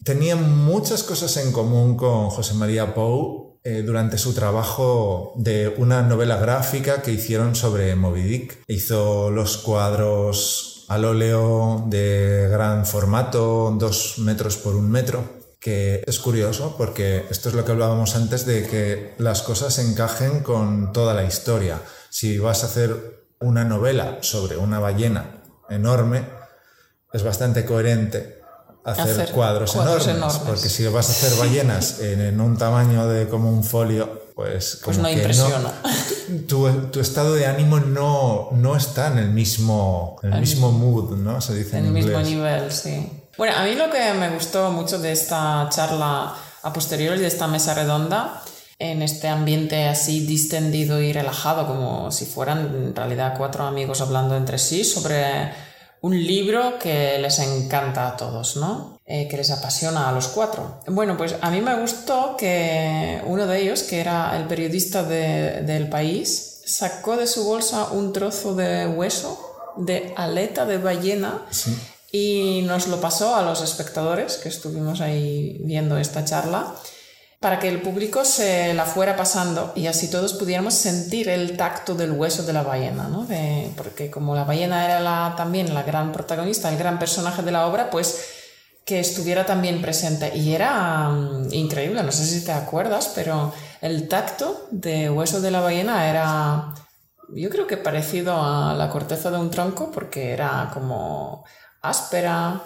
tenía 0.05 0.37
muchas 0.37 1.03
cosas 1.03 1.37
en 1.37 1.53
común 1.53 1.99
con 1.99 2.31
José 2.31 2.55
María 2.55 2.95
Pou 2.95 3.59
eh, 3.63 3.83
durante 3.83 4.17
su 4.17 4.33
trabajo 4.33 5.35
de 5.37 5.75
una 5.77 6.01
novela 6.01 6.37
gráfica 6.39 7.03
que 7.03 7.11
hicieron 7.13 7.55
sobre 7.55 7.95
Moby 7.95 8.23
Dick. 8.23 8.59
Hizo 8.69 9.31
los 9.31 9.59
cuadros 9.59 10.77
al 10.89 11.05
óleo 11.05 11.85
de 11.87 12.49
gran 12.51 12.87
formato, 12.87 13.75
dos 13.79 14.19
metros 14.19 14.57
por 14.57 14.75
un 14.75 14.91
metro, 14.91 15.23
que 15.61 16.03
es 16.07 16.19
curioso 16.19 16.77
porque 16.79 17.27
esto 17.31 17.49
es 17.49 17.55
lo 17.55 17.65
que 17.65 17.73
hablábamos 17.73 18.17
antes 18.17 18.47
de 18.47 18.67
que 18.67 19.15
las 19.19 19.43
cosas 19.43 19.79
encajen 19.79 20.41
con 20.41 20.93
toda 20.93 21.15
la 21.15 21.25
historia. 21.25 21.81
Si 22.11 22.39
vas 22.39 22.63
a 22.63 22.67
hacer 22.67 23.27
una 23.41 23.65
novela 23.65 24.19
sobre 24.23 24.57
una 24.57 24.79
ballena 24.79 25.43
enorme, 25.69 26.25
es 27.13 27.23
bastante 27.23 27.65
coherente 27.65 28.41
hacer, 28.85 29.21
Hacer 29.21 29.33
cuadros, 29.33 29.73
cuadros 29.73 30.07
enormes, 30.07 30.35
enormes. 30.35 30.43
porque 30.49 30.69
si 30.69 30.87
vas 30.87 31.09
a 31.09 31.13
hacer 31.13 31.39
ballenas 31.39 32.01
en, 32.01 32.21
en 32.21 32.41
un 32.41 32.57
tamaño 32.57 33.07
de 33.09 33.29
como 33.29 33.51
un 33.51 33.63
folio, 33.65 34.28
pues, 34.39 34.79
Pues 34.85 34.97
como 34.97 35.09
no 35.09 35.13
que 35.13 35.15
impresiona. 35.21 35.73
tu, 36.47 36.71
tu 36.93 37.01
estado 37.01 37.35
de 37.35 37.47
ánimo 37.47 37.81
no, 37.81 38.51
no 38.53 38.77
está 38.77 39.09
en 39.09 39.19
el 39.19 39.31
mismo, 39.31 40.17
en 40.23 40.33
el 40.33 40.39
mismo 40.41 40.71
mood, 40.71 41.17
¿no? 41.17 41.41
Se 41.41 41.57
dice 41.57 41.77
en, 41.77 41.87
En 41.87 41.97
el 41.97 42.03
inglés. 42.05 42.19
mismo 42.19 42.37
nivel, 42.37 42.71
sí. 42.71 43.11
Bueno, 43.37 43.57
a 43.57 43.65
mí 43.65 43.75
lo 43.75 43.91
que 43.91 44.13
me 44.15 44.31
gustó 44.31 44.71
mucho 44.71 45.01
de 45.01 45.11
esta 45.11 45.69
charla 45.73 46.37
a 46.63 46.73
posteriori, 46.73 47.19
de 47.19 47.27
esta 47.27 47.49
mesa 47.49 47.75
redonda, 47.75 48.41
en 48.79 49.03
este 49.03 49.27
ambiente 49.27 49.89
así 49.89 50.25
distendido 50.25 51.03
y 51.03 51.13
relajado, 51.13 51.67
como 51.67 52.13
si 52.13 52.25
fueran 52.25 52.61
en 52.77 52.95
realidad 52.95 53.35
cuatro 53.37 53.65
amigos 53.65 54.01
hablando 54.01 54.37
entre 54.37 54.59
sí 54.61 54.85
sobre 54.85 55.51
un 56.01 56.17
libro 56.17 56.79
que 56.79 57.19
les 57.19 57.41
encanta 57.41 58.07
a 58.07 58.17
todos, 58.17 58.55
¿no? 58.57 58.98
Eh, 59.11 59.27
que 59.27 59.39
les 59.39 59.51
apasiona 59.51 60.11
a 60.11 60.13
los 60.13 60.29
cuatro. 60.29 60.83
Bueno, 60.87 61.17
pues 61.17 61.35
a 61.41 61.51
mí 61.51 61.63
me 61.63 61.75
gustó 61.81 62.37
que 62.37 63.23
uno 63.25 63.47
de 63.47 63.63
ellos, 63.63 63.83
que 63.85 64.01
era 64.01 64.37
el 64.37 64.45
periodista 64.45 65.03
de- 65.03 65.63
del 65.63 65.89
país, 65.89 66.61
sacó 66.67 67.17
de 67.17 67.27
su 67.27 67.45
bolsa 67.45 67.87
un 67.93 68.13
trozo 68.13 68.55
de 68.55 68.87
hueso 68.87 69.41
de 69.79 70.13
aleta 70.15 70.67
de 70.67 70.77
ballena 70.77 71.41
y 72.13 72.63
nos 72.67 72.87
lo 72.89 73.01
pasó 73.01 73.35
a 73.35 73.43
los 73.43 73.63
espectadores 73.63 74.37
que 74.37 74.51
estuvimos 74.51 75.01
ahí 75.01 75.57
viendo 75.65 75.97
esta 75.97 76.25
charla 76.27 76.75
para 77.41 77.61
que 77.61 77.69
el 77.69 77.81
público 77.81 78.25
se 78.27 78.75
la 78.75 78.85
fuera 78.85 79.17
pasando 79.17 79.73
y 79.77 79.87
así 79.87 80.09
todos 80.11 80.35
pudiéramos 80.35 80.75
sentir 80.75 81.29
el 81.31 81.57
tacto 81.57 81.95
del 81.95 82.11
hueso 82.13 82.43
de 82.43 82.53
la 82.53 82.63
ballena, 82.63 83.09
¿no? 83.09 83.25
De- 83.25 83.71
porque 83.77 84.11
como 84.11 84.35
la 84.35 84.45
ballena 84.45 84.85
era 84.85 85.01
la, 85.01 85.35
también 85.37 85.73
la 85.73 85.83
gran 85.85 86.13
protagonista, 86.13 86.69
el 86.71 86.77
gran 86.77 86.99
personaje 86.99 87.43
de 87.43 87.53
la 87.53 87.67
obra, 87.67 87.89
pues 87.91 88.17
que 88.89 89.01
estuviera 89.01 89.45
también 89.45 89.83
presente. 89.83 90.35
Y 90.35 90.55
era 90.55 91.11
mm, 91.11 91.53
increíble, 91.53 92.03
no 92.03 92.11
sé 92.11 92.25
si 92.25 92.43
te 92.43 92.53
acuerdas, 92.53 93.13
pero 93.15 93.53
el 93.83 94.09
tacto 94.09 94.67
de 94.71 95.11
hueso 95.11 95.43
de 95.43 95.51
la 95.51 95.61
ballena 95.61 96.09
era, 96.09 96.75
yo 97.29 97.51
creo 97.51 97.67
que 97.67 97.77
parecido 97.77 98.43
a 98.43 98.73
la 98.75 98.89
corteza 98.89 99.31
de 99.31 99.37
un 99.37 99.51
tronco, 99.51 99.93
porque 99.93 100.33
era 100.33 100.71
como 100.73 101.45
áspera, 101.83 102.63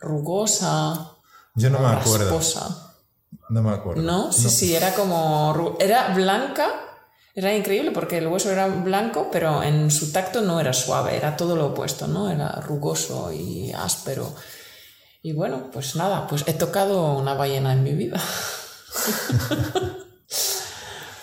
rugosa, 0.00 1.12
Yo 1.54 1.70
no 1.70 1.78
me 1.78 1.88
acuerdo. 1.88 2.18
rasposa. 2.18 2.92
No 3.48 3.62
me 3.62 3.70
acuerdo. 3.70 4.02
No, 4.02 4.32
sí, 4.32 4.50
sí, 4.50 4.76
era 4.76 4.92
como. 4.92 5.76
Era 5.80 6.08
blanca, 6.14 6.68
era 7.34 7.54
increíble 7.54 7.90
porque 7.90 8.18
el 8.18 8.26
hueso 8.26 8.52
era 8.52 8.66
blanco, 8.66 9.30
pero 9.32 9.62
en 9.62 9.90
su 9.90 10.12
tacto 10.12 10.42
no 10.42 10.60
era 10.60 10.74
suave, 10.74 11.16
era 11.16 11.38
todo 11.38 11.56
lo 11.56 11.68
opuesto, 11.68 12.06
¿no? 12.06 12.30
Era 12.30 12.50
rugoso 12.60 13.32
y 13.32 13.72
áspero. 13.72 14.30
Y 15.24 15.32
bueno, 15.32 15.70
pues 15.72 15.96
nada, 15.96 16.26
pues 16.26 16.44
he 16.46 16.52
tocado 16.52 17.14
una 17.14 17.32
ballena 17.32 17.72
en 17.72 17.82
mi 17.82 17.94
vida. 17.94 18.20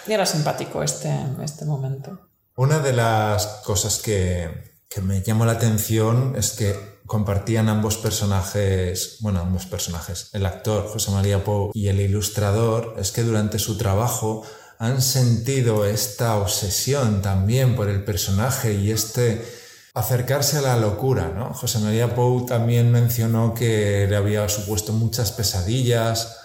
y 0.08 0.12
era 0.12 0.26
simpático 0.26 0.82
este, 0.82 1.16
este 1.44 1.66
momento. 1.66 2.20
Una 2.56 2.80
de 2.80 2.94
las 2.94 3.46
cosas 3.64 4.00
que, 4.00 4.80
que 4.90 5.02
me 5.02 5.22
llamó 5.22 5.46
la 5.46 5.52
atención 5.52 6.34
es 6.36 6.54
que 6.54 6.76
compartían 7.06 7.70
ambos 7.70 7.98
personajes, 7.98 9.18
bueno, 9.20 9.42
ambos 9.42 9.68
personajes, 9.68 10.32
el 10.34 10.48
actor 10.48 10.88
José 10.88 11.12
María 11.12 11.44
Pou 11.44 11.70
y 11.76 11.90
el 11.90 12.02
ilustrador, 12.02 12.96
es 12.98 13.12
que 13.12 13.22
durante 13.22 13.60
su 13.60 13.78
trabajo 13.78 14.42
han 14.80 15.04
sentido 15.04 15.86
esta 15.86 16.38
obsesión 16.38 17.22
también 17.22 17.76
por 17.76 17.88
el 17.88 18.04
personaje 18.04 18.74
y 18.74 18.90
este 18.90 19.61
acercarse 19.94 20.58
a 20.58 20.62
la 20.62 20.78
locura, 20.78 21.34
¿no? 21.36 21.54
José 21.54 21.80
María 21.80 22.16
Pou 22.16 22.46
también 22.46 22.92
mencionó 22.92 23.54
que 23.54 24.08
le 24.10 24.16
había 24.16 24.48
supuesto 24.50 24.94
muchas 24.94 25.32
pesadillas, 25.32 26.38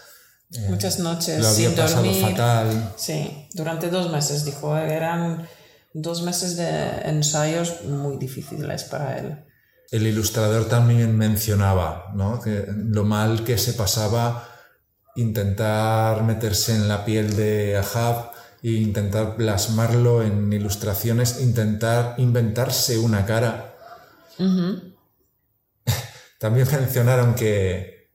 Muchas 0.69 1.01
noches 1.01 1.41
lo 1.41 1.49
había 1.49 1.69
sin 1.69 1.77
pasado 1.77 2.05
dormir. 2.05 2.23
fatal. 2.23 2.93
Sí, 2.97 3.49
durante 3.55 3.91
dos 3.91 4.13
meses, 4.13 4.45
dijo, 4.45 4.77
eran 4.77 5.49
dos 5.93 6.23
meses 6.23 6.57
de 6.57 7.01
ensayos 7.05 7.83
muy 7.85 8.17
difíciles 8.17 8.85
para 8.85 9.19
él. 9.19 9.45
El 9.91 10.07
ilustrador 10.07 10.67
también 10.69 11.17
mencionaba 11.17 12.13
¿no? 12.15 12.41
que 12.41 12.65
lo 12.69 13.05
mal 13.05 13.45
que 13.45 13.59
se 13.59 13.73
pasaba 13.73 14.49
intentar 15.17 16.23
meterse 16.23 16.75
en 16.75 16.89
la 16.89 17.05
piel 17.05 17.35
de 17.37 17.77
Ahab 17.77 18.31
e 18.68 18.72
intentar 18.83 19.37
plasmarlo 19.37 20.22
en 20.22 20.52
ilustraciones, 20.52 21.40
intentar 21.40 22.14
inventarse 22.18 22.98
una 22.98 23.24
cara. 23.26 23.74
También 26.38 26.66
mencionaron 26.70 27.35
que 27.35 28.11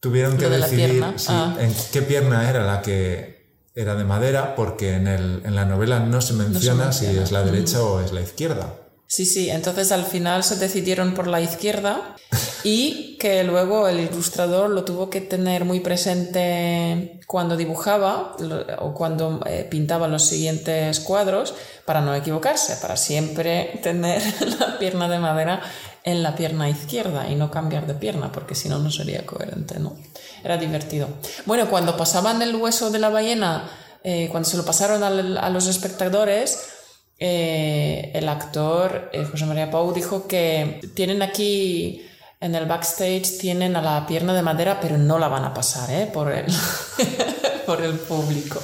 tuvieron 0.00 0.36
que 0.38 0.48
de 0.48 0.58
decidir 0.58 1.04
Ah. 1.28 1.56
en 1.58 1.74
qué 1.92 2.02
pierna 2.02 2.48
era 2.48 2.64
la 2.64 2.80
que 2.82 3.36
era 3.74 3.94
de 3.94 4.04
madera, 4.04 4.54
porque 4.54 4.94
en, 4.94 5.06
el- 5.06 5.42
en 5.44 5.54
la 5.54 5.66
novela 5.66 6.00
no 6.00 6.20
se 6.22 6.32
menciona 6.32 6.92
si 6.92 7.04
menciona. 7.06 7.24
es 7.24 7.32
la 7.32 7.42
derecha 7.42 7.82
o 7.82 8.00
es 8.00 8.12
la 8.12 8.22
izquierda. 8.22 8.74
Sí, 9.08 9.24
sí, 9.24 9.50
entonces 9.50 9.92
al 9.92 10.04
final 10.04 10.42
se 10.42 10.56
decidieron 10.56 11.14
por 11.14 11.28
la 11.28 11.40
izquierda 11.40 12.16
y 12.64 13.16
que 13.18 13.44
luego 13.44 13.86
el 13.86 14.00
ilustrador 14.00 14.70
lo 14.70 14.84
tuvo 14.84 15.08
que 15.10 15.20
tener 15.20 15.64
muy 15.64 15.78
presente 15.78 17.20
cuando 17.28 17.56
dibujaba 17.56 18.36
o 18.80 18.94
cuando 18.94 19.40
eh, 19.46 19.64
pintaba 19.70 20.08
los 20.08 20.24
siguientes 20.24 20.98
cuadros 20.98 21.54
para 21.84 22.00
no 22.00 22.14
equivocarse, 22.16 22.76
para 22.82 22.96
siempre 22.96 23.78
tener 23.82 24.20
la 24.58 24.76
pierna 24.78 25.08
de 25.08 25.20
madera 25.20 25.62
en 26.02 26.24
la 26.24 26.34
pierna 26.34 26.68
izquierda 26.68 27.28
y 27.28 27.36
no 27.36 27.50
cambiar 27.50 27.86
de 27.86 27.94
pierna, 27.94 28.32
porque 28.32 28.56
si 28.56 28.68
no, 28.68 28.80
no 28.80 28.90
sería 28.90 29.24
coherente, 29.24 29.78
¿no? 29.78 29.96
Era 30.42 30.56
divertido. 30.56 31.08
Bueno, 31.46 31.68
cuando 31.68 31.96
pasaban 31.96 32.42
el 32.42 32.54
hueso 32.56 32.90
de 32.90 32.98
la 32.98 33.10
ballena, 33.10 33.70
eh, 34.02 34.28
cuando 34.30 34.48
se 34.48 34.56
lo 34.56 34.64
pasaron 34.64 35.02
a 35.02 35.50
los 35.50 35.66
espectadores, 35.66 36.75
eh, 37.18 38.10
el 38.14 38.28
actor 38.28 39.10
eh, 39.12 39.24
José 39.24 39.46
María 39.46 39.70
Pau 39.70 39.92
dijo 39.94 40.26
que 40.26 40.80
tienen 40.94 41.22
aquí 41.22 42.06
en 42.40 42.54
el 42.54 42.66
backstage 42.66 43.38
tienen 43.38 43.76
a 43.76 43.82
la 43.82 44.06
pierna 44.06 44.34
de 44.34 44.42
madera, 44.42 44.78
pero 44.80 44.98
no 44.98 45.18
la 45.18 45.28
van 45.28 45.44
a 45.44 45.54
pasar 45.54 45.90
¿eh? 45.90 46.10
por, 46.12 46.30
el, 46.30 46.46
por 47.66 47.80
el 47.80 47.98
público. 47.98 48.60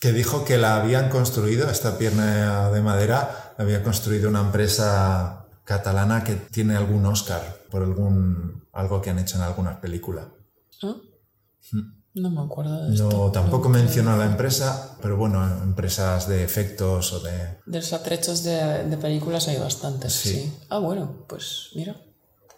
que 0.00 0.12
dijo 0.12 0.44
que 0.44 0.58
la 0.58 0.76
habían 0.76 1.10
construido, 1.10 1.68
esta 1.68 1.98
pierna 1.98 2.70
de 2.70 2.80
madera, 2.80 3.54
la 3.58 3.64
había 3.64 3.82
construido 3.82 4.28
una 4.28 4.40
empresa 4.40 5.46
catalana 5.64 6.22
que 6.22 6.34
tiene 6.34 6.76
algún 6.76 7.04
Oscar 7.06 7.42
por 7.70 7.82
algún, 7.82 8.68
algo 8.72 9.02
que 9.02 9.10
han 9.10 9.18
hecho 9.18 9.36
en 9.36 9.42
alguna 9.42 9.80
película. 9.80 10.28
¿Ah? 10.82 10.94
No 11.72 11.97
No 12.20 12.30
me 12.30 12.40
acuerdo 12.40 12.84
de 12.86 12.94
esto. 12.94 13.08
No, 13.08 13.30
tampoco 13.30 13.68
menciono 13.68 14.12
a 14.12 14.16
la 14.16 14.26
empresa, 14.26 14.96
pero 15.00 15.16
bueno, 15.16 15.44
empresas 15.62 16.28
de 16.28 16.42
efectos 16.44 17.12
o 17.12 17.20
de... 17.20 17.32
De 17.66 17.78
los 17.78 17.92
atrechos 17.92 18.42
de, 18.42 18.84
de 18.84 18.96
películas 18.96 19.48
hay 19.48 19.56
bastantes, 19.58 20.12
Sí. 20.12 20.30
sí. 20.30 20.52
Ah, 20.68 20.78
bueno, 20.78 21.24
pues 21.28 21.70
mira, 21.74 21.96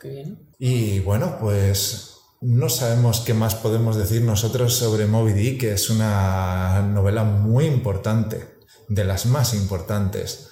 qué 0.01 0.09
bien. 0.09 0.49
Y 0.59 1.01
bueno, 1.01 1.37
pues 1.40 2.14
no 2.40 2.68
sabemos 2.70 3.20
qué 3.20 3.35
más 3.35 3.55
podemos 3.55 3.96
decir 3.96 4.23
nosotros 4.23 4.75
sobre 4.75 5.07
Moby 5.07 5.33
Dick, 5.35 5.61
que 5.61 5.73
es 5.73 5.90
una 5.90 6.81
novela 6.83 7.25
muy 7.25 7.66
importante, 7.66 8.57
de 8.88 9.05
las 9.05 9.27
más 9.27 9.53
importantes. 9.53 10.46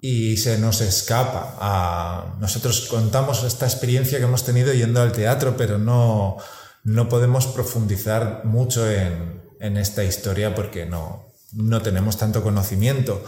Y 0.00 0.36
se 0.36 0.58
nos 0.58 0.80
escapa. 0.80 1.56
A... 1.60 2.36
Nosotros 2.40 2.86
contamos 2.88 3.42
esta 3.44 3.66
experiencia 3.66 4.18
que 4.18 4.24
hemos 4.24 4.44
tenido 4.44 4.72
yendo 4.72 5.00
al 5.02 5.12
teatro, 5.12 5.56
pero 5.56 5.78
no, 5.78 6.36
no 6.84 7.08
podemos 7.08 7.46
profundizar 7.46 8.42
mucho 8.44 8.90
en, 8.90 9.42
en 9.60 9.76
esta 9.76 10.04
historia 10.04 10.54
porque 10.54 10.86
no, 10.86 11.32
no 11.52 11.82
tenemos 11.82 12.16
tanto 12.16 12.42
conocimiento. 12.42 13.22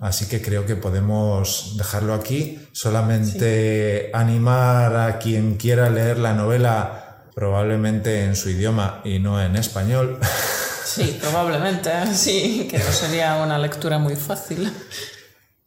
Así 0.00 0.26
que 0.28 0.40
creo 0.40 0.64
que 0.64 0.76
podemos 0.76 1.74
dejarlo 1.76 2.14
aquí. 2.14 2.58
Solamente 2.72 4.10
animar 4.14 4.96
a 4.96 5.18
quien 5.18 5.56
quiera 5.56 5.90
leer 5.90 6.18
la 6.18 6.32
novela, 6.32 7.26
probablemente 7.34 8.24
en 8.24 8.34
su 8.34 8.48
idioma 8.48 9.02
y 9.04 9.18
no 9.18 9.42
en 9.42 9.56
español, 9.56 10.18
Sí, 10.84 11.18
probablemente, 11.22 11.90
sí, 12.14 12.68
que 12.70 12.78
no 12.78 12.92
sería 12.92 13.36
una 13.36 13.58
lectura 13.58 13.98
muy 13.98 14.14
fácil. 14.16 14.70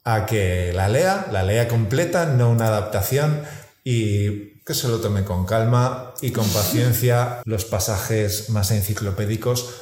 a 0.03 0.25
que 0.25 0.71
la 0.73 0.87
lea, 0.87 1.27
la 1.31 1.41
lea 1.41 1.67
completa, 1.67 2.27
no 2.27 2.51
una 2.51 2.67
adaptación, 2.67 3.41
y 3.83 4.59
que 4.63 4.73
se 4.75 4.87
lo 4.87 4.99
tome 4.99 5.23
con 5.23 5.45
calma 5.45 6.04
y 6.21 6.32
con 6.32 6.47
paciencia 6.49 7.41
los 7.45 7.65
pasajes 7.65 8.49
más 8.49 8.71
enciclopédicos. 8.71 9.82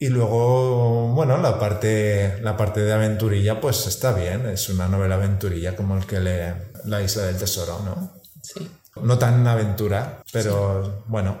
Y 0.00 0.10
luego, 0.10 1.08
bueno, 1.08 1.38
la 1.38 1.58
parte, 1.58 2.40
la 2.42 2.56
parte 2.56 2.82
de 2.82 2.92
aventurilla, 2.92 3.60
pues 3.60 3.86
está 3.86 4.12
bien, 4.12 4.46
es 4.46 4.68
una 4.68 4.86
novela 4.86 5.16
aventurilla 5.16 5.74
como 5.74 5.96
el 5.96 6.06
que 6.06 6.20
lee 6.20 6.54
La 6.84 7.02
Isla 7.02 7.24
del 7.24 7.36
Tesoro, 7.36 7.80
¿no? 7.84 8.12
Sí. 8.40 8.68
No 9.02 9.18
tan 9.18 9.44
aventura, 9.46 10.22
pero 10.32 11.04
bueno, 11.08 11.36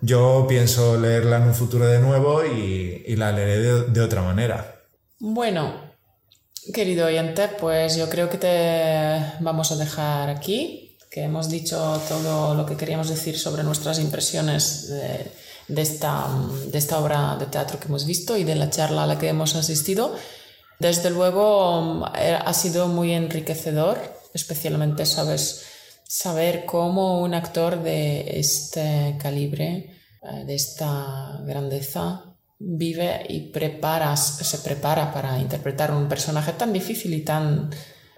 yo 0.00 0.46
pienso 0.48 1.00
leerla 1.00 1.38
en 1.38 1.44
un 1.44 1.54
futuro 1.54 1.86
de 1.86 1.98
nuevo 1.98 2.44
y, 2.44 3.02
y 3.06 3.16
la 3.16 3.32
leeré 3.32 3.58
de, 3.58 3.82
de 3.86 4.00
otra 4.00 4.22
manera. 4.22 4.84
Bueno, 5.18 5.92
querido 6.72 7.06
oyente, 7.06 7.48
pues 7.60 7.96
yo 7.96 8.08
creo 8.08 8.28
que 8.28 8.38
te 8.38 9.42
vamos 9.42 9.72
a 9.72 9.76
dejar 9.76 10.30
aquí, 10.30 10.85
hemos 11.22 11.48
dicho 11.48 12.00
todo 12.08 12.54
lo 12.54 12.66
que 12.66 12.76
queríamos 12.76 13.08
decir 13.08 13.38
sobre 13.38 13.62
nuestras 13.62 13.98
impresiones 13.98 14.88
de, 14.88 15.82
esta, 15.82 16.26
obra 16.98 17.36
de 17.38 17.46
teatro 17.46 17.78
que 17.78 17.86
hemos 17.86 18.06
visto 18.06 18.36
y 18.36 18.44
de 18.44 18.54
la 18.54 18.70
charla 18.70 19.04
a 19.04 19.06
la 19.06 19.18
que 19.18 19.28
hemos 19.28 19.54
asistido. 19.54 20.14
Desde 20.78 21.10
luego 21.10 22.06
eh, 22.18 22.38
ha 22.38 22.52
sido 22.52 22.88
muy 22.88 23.12
enriquecedor, 23.12 23.98
especialmente, 24.34 25.04
saber 25.06 26.64
cómo 26.66 27.20
un 27.20 27.34
actor 27.34 27.82
de 27.82 28.38
este 28.38 29.16
calibre, 29.18 29.96
eh, 30.22 30.44
de 30.44 30.54
esta 30.54 31.40
grandeza, 31.44 32.36
vive 32.58 33.26
y 33.28 33.52
se 34.24 34.58
prepara 34.58 35.12
para 35.12 35.38
interpretar 35.38 35.90
un 35.90 36.08
personaje 36.08 36.52
tan 36.52 36.72
difícil 36.72 37.14
y 37.14 37.22
tan, 37.22 37.70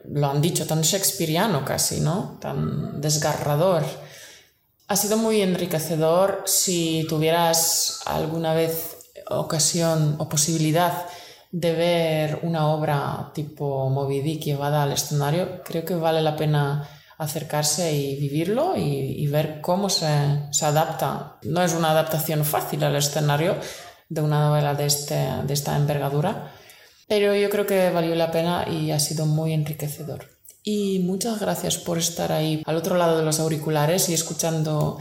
lo 0.05 0.29
han 0.29 0.41
dicho, 0.41 0.67
tan 0.67 0.83
shakespeariano 0.83 1.65
casi, 1.65 2.01
¿no? 2.01 2.39
Tan 2.41 3.01
desgarrador. 3.01 3.85
Ha 4.89 4.97
sido 4.97 5.17
muy 5.17 5.43
enriquecedor 5.43 6.43
si 6.47 7.07
tuvieras 7.09 8.01
alguna 8.07 8.55
vez 8.55 8.99
ocasión 9.29 10.17
o 10.19 10.29
posibilidad 10.29 11.07
de 11.51 11.73
ver 11.73 12.41
una 12.43 12.69
obra 12.69 13.31
tipo 13.35 13.89
Moby 13.91 14.21
Dick 14.21 14.45
llevada 14.45 14.83
al 14.83 14.93
escenario, 14.93 15.63
creo 15.63 15.85
que 15.85 15.95
vale 15.95 16.23
la 16.23 16.37
pena 16.37 16.89
acercarse 17.19 17.93
y 17.93 18.17
vivirlo 18.17 18.77
y, 18.77 18.81
y 18.81 19.27
ver 19.27 19.61
cómo 19.61 19.91
se, 19.91 20.07
se, 20.53 20.65
adapta. 20.65 21.39
No 21.43 21.63
es 21.63 21.75
una 21.75 21.91
adaptación 21.91 22.45
fácil 22.45 22.85
al 22.85 22.97
escenario 22.97 23.57
de 24.09 24.21
una 24.21 24.41
novela 24.41 24.75
de, 24.75 24.87
este, 24.87 25.29
de 25.45 25.53
esta 25.53 25.77
envergadura, 25.77 26.53
pero 27.09 27.35
yo 27.35 27.49
creo 27.51 27.67
que 27.67 27.91
valió 27.91 28.15
la 28.15 28.31
pena 28.31 28.67
y 28.69 28.91
ha 28.91 29.01
sido 29.01 29.27
muy 29.27 29.53
enriquecedor. 29.53 30.27
Y 30.63 31.01
muchas 31.01 31.41
gracias 31.41 31.79
por 31.79 31.99
estar 31.99 32.31
ahí 32.31 32.63
al 32.67 32.77
otro 32.77 32.97
lado 32.97 33.17
de 33.17 33.25
los 33.25 33.41
auriculares 33.41 34.09
y 34.09 34.15
escuchando 34.15 34.99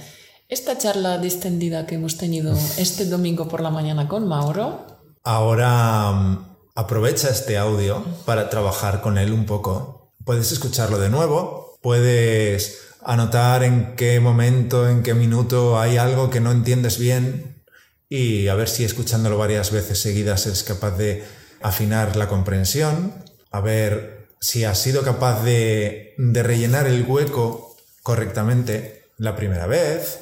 esta 0.47 0.77
charla 0.77 1.17
distendida 1.17 1.85
que 1.85 1.95
hemos 1.95 2.17
tenido 2.17 2.55
este 2.77 3.05
domingo 3.05 3.49
por 3.49 3.59
la 3.61 3.69
mañana 3.69 4.07
con 4.07 4.27
Mauro. 4.27 4.85
Ahora 5.23 6.11
um, 6.11 6.45
aprovecha 6.73 7.29
este 7.29 7.57
audio 7.57 8.05
para 8.25 8.49
trabajar 8.49 9.01
con 9.01 9.17
él 9.17 9.33
un 9.33 9.45
poco. 9.45 10.13
Puedes 10.23 10.53
escucharlo 10.53 10.99
de 10.99 11.09
nuevo, 11.09 11.77
puedes 11.81 12.79
anotar 13.03 13.63
en 13.63 13.95
qué 13.97 14.21
momento, 14.21 14.87
en 14.87 15.03
qué 15.03 15.13
minuto 15.13 15.77
hay 15.77 15.97
algo 15.97 16.29
que 16.29 16.39
no 16.39 16.51
entiendes 16.51 16.97
bien 16.97 17.63
y 18.09 18.47
a 18.47 18.55
ver 18.55 18.69
si 18.69 18.85
escuchándolo 18.85 19.37
varias 19.37 19.71
veces 19.71 19.99
seguidas 19.99 20.45
eres 20.45 20.63
capaz 20.63 20.91
de 20.91 21.25
afinar 21.61 22.15
la 22.15 22.27
comprensión, 22.27 23.13
a 23.51 23.61
ver 23.61 24.29
si 24.39 24.63
has 24.65 24.77
sido 24.77 25.03
capaz 25.03 25.43
de, 25.43 26.13
de 26.17 26.43
rellenar 26.43 26.87
el 26.87 27.03
hueco 27.03 27.75
correctamente 28.03 29.11
la 29.17 29.35
primera 29.35 29.67
vez, 29.67 30.19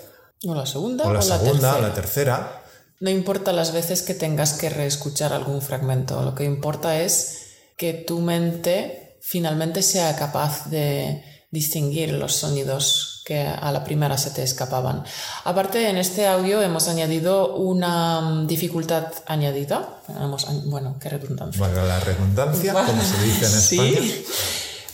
o 0.48 0.56
la 0.56 0.66
segunda, 0.66 1.06
o 1.06 1.14
la, 1.14 1.20
o 1.20 1.22
segunda, 1.22 1.74
la 1.74 1.78
o 1.78 1.82
la 1.82 1.94
tercera. 1.94 2.64
No 3.00 3.10
importa 3.10 3.52
las 3.52 3.74
veces 3.74 4.02
que 4.02 4.14
tengas 4.14 4.54
que 4.54 4.70
reescuchar 4.70 5.34
algún 5.34 5.62
fragmento, 5.62 6.22
lo 6.24 6.36
que 6.36 6.46
importa 6.46 7.02
es 7.02 7.48
que 7.78 7.94
tu 7.94 8.20
mente 8.22 9.18
finalmente 9.22 9.82
sea 9.82 10.16
capaz 10.16 10.70
de 10.70 11.24
distinguir 11.52 12.14
los 12.14 12.36
sonidos 12.36 13.15
que 13.26 13.42
a 13.42 13.72
la 13.72 13.84
primera 13.84 14.20
se 14.20 14.30
te 14.30 14.44
escapaban. 14.44 15.04
Aparte, 15.46 15.90
en 15.90 15.98
este 15.98 16.28
audio 16.28 16.62
hemos 16.62 16.88
añadido 16.88 17.56
una 17.56 18.46
dificultad 18.46 19.08
añadida. 19.26 19.90
Hemos, 20.08 20.46
bueno, 20.66 20.96
qué 21.02 21.10
redundancia. 21.10 21.60
Valga 21.60 21.84
la 21.84 22.00
redundancia, 22.00 22.74
como 22.74 23.02
se 23.02 23.24
dice 23.24 23.46
en 23.46 23.52
¿Sí? 23.52 23.80
España. 23.80 24.14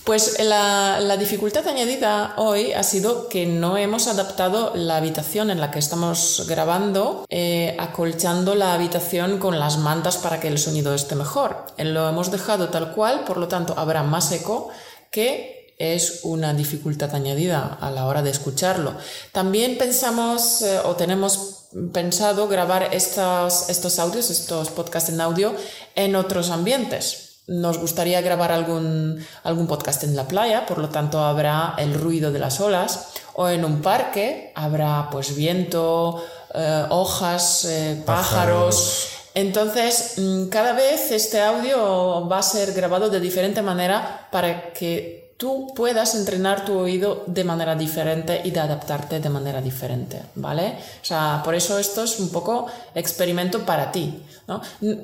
Pues 0.06 0.40
la, 0.40 1.00
la, 1.00 1.16
dificultad 1.18 1.68
añadida 1.68 2.34
hoy 2.38 2.72
ha 2.74 2.82
sido 2.82 3.30
que 3.30 3.46
no 3.46 3.78
hemos 3.78 4.08
adaptado 4.08 4.72
la 4.76 4.98
habitación 4.98 5.52
en 5.52 5.62
la 5.62 5.70
que 5.70 5.78
estamos 5.78 6.46
grabando, 6.48 7.26
eh, 7.30 7.76
acolchando 7.80 8.56
la 8.56 8.74
habitación 8.74 9.38
con 9.38 9.60
las 9.60 9.78
mantas 9.78 10.18
para 10.18 10.40
que 10.40 10.48
el 10.48 10.58
sonido 10.58 10.96
esté 10.96 11.16
mejor. 11.16 11.68
Lo 11.78 12.10
hemos 12.10 12.32
dejado 12.32 12.70
tal 12.70 12.94
cual, 12.94 13.26
por 13.26 13.38
lo 13.38 13.48
tanto 13.48 13.76
habrá 13.78 14.02
más 14.02 14.32
eco 14.32 14.70
que 15.12 15.61
es 15.82 16.22
una 16.24 16.54
dificultad 16.54 17.14
añadida 17.16 17.78
a 17.80 17.92
la 17.92 18.06
hora 18.06 18.22
de 18.22 18.30
escucharlo. 18.30 18.94
También 19.32 19.78
pensamos 19.78 20.62
eh, 20.62 20.80
o 20.86 20.96
tenemos 20.96 21.68
pensado 21.94 22.48
grabar 22.48 22.90
estos, 22.94 23.70
estos 23.70 23.98
audios, 24.00 24.30
estos 24.30 24.70
podcasts 24.70 25.10
en 25.10 25.22
audio 25.22 25.56
en 25.96 26.16
otros 26.16 26.50
ambientes 26.50 27.32
nos 27.48 27.80
gustaría 27.80 28.22
grabar 28.22 28.52
algún, 28.52 29.26
algún 29.44 29.68
podcast 29.68 30.04
en 30.04 30.16
la 30.16 30.28
playa, 30.28 30.66
por 30.66 30.78
lo 30.78 30.90
tanto 30.90 31.20
habrá 31.20 31.76
el 31.78 31.94
ruido 31.94 32.32
de 32.32 32.40
las 32.40 32.62
olas, 32.62 33.10
o 33.34 33.50
en 33.50 33.66
un 33.66 33.82
parque 33.82 34.52
habrá 34.56 35.10
pues 35.12 35.36
viento, 35.36 36.24
eh, 36.54 36.86
hojas, 36.90 37.66
eh, 37.66 38.02
pájaros. 38.06 38.76
pájaros. 38.76 39.08
Entonces, 39.34 40.16
cada 40.50 40.74
vez 40.74 41.12
este 41.12 41.42
audio 41.42 42.28
va 42.28 42.40
a 42.40 42.44
ser 42.44 42.74
grabado 42.74 43.10
de 43.10 43.20
diferente 43.20 43.62
manera 43.62 44.28
para 44.30 44.74
que 44.74 45.31
tú 45.42 45.74
puedas 45.76 46.14
entrenar 46.14 46.66
tu 46.66 46.78
oído 46.78 47.24
de 47.26 47.44
manera 47.44 47.74
diferente 47.74 48.42
y 48.44 48.52
de 48.52 48.60
adaptarte 48.60 49.20
de 49.20 49.28
manera 49.28 49.60
diferente, 49.60 50.22
¿vale? 50.36 50.76
O 51.02 51.04
sea, 51.06 51.42
por 51.44 51.56
eso 51.56 51.80
esto 51.80 52.04
es 52.04 52.20
un 52.20 52.30
poco 52.30 52.68
experimento 52.94 53.66
para 53.66 53.92
ti, 53.92 54.22
¿no? 54.48 54.62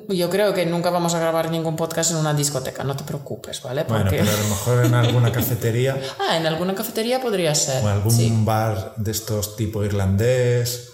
Yo 0.08 0.30
creo 0.30 0.54
que 0.54 0.64
nunca 0.64 0.90
vamos 0.90 1.12
a 1.14 1.18
grabar 1.18 1.50
ningún 1.50 1.74
podcast 1.74 2.12
en 2.12 2.18
una 2.18 2.34
discoteca, 2.34 2.84
no 2.84 2.94
te 2.94 3.02
preocupes, 3.02 3.60
¿vale? 3.64 3.84
Porque... 3.84 4.04
Bueno, 4.04 4.10
pero 4.12 4.30
a 4.30 4.42
lo 4.42 4.48
mejor 4.48 4.84
en 4.84 4.94
alguna 4.94 5.32
cafetería. 5.32 6.00
ah, 6.20 6.36
en 6.36 6.46
alguna 6.46 6.72
cafetería 6.72 7.20
podría 7.20 7.52
ser. 7.56 7.82
O 7.82 7.88
en 7.88 7.94
algún 7.94 8.12
sí. 8.12 8.32
bar 8.44 8.94
de 8.96 9.10
estos 9.10 9.56
tipo 9.56 9.82
irlandés. 9.82 10.90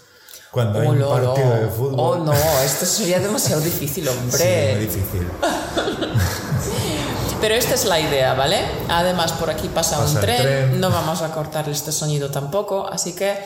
Cuando 0.50 0.80
hay 0.80 0.86
oh, 0.86 0.92
un 0.92 1.00
partido 1.00 1.54
no. 1.54 1.60
de 1.60 1.68
fútbol. 1.68 1.98
Oh, 1.98 2.16
no, 2.16 2.32
esto 2.64 2.86
sería 2.86 3.20
demasiado 3.20 3.60
difícil, 3.60 4.08
hombre. 4.08 4.38
Sí, 4.38 4.74
muy 4.74 4.86
difícil. 4.86 5.28
Pero 7.44 7.56
esta 7.56 7.74
es 7.74 7.84
la 7.84 8.00
idea, 8.00 8.32
¿vale? 8.32 8.56
Además, 8.88 9.32
por 9.32 9.50
aquí 9.50 9.68
pasa, 9.68 9.98
Pasa 9.98 10.14
un 10.14 10.20
tren, 10.22 10.40
tren. 10.40 10.80
no 10.80 10.88
vamos 10.88 11.20
a 11.20 11.30
cortar 11.30 11.68
este 11.68 11.92
sonido 11.92 12.30
tampoco, 12.30 12.88
así 12.90 13.14
que 13.14 13.36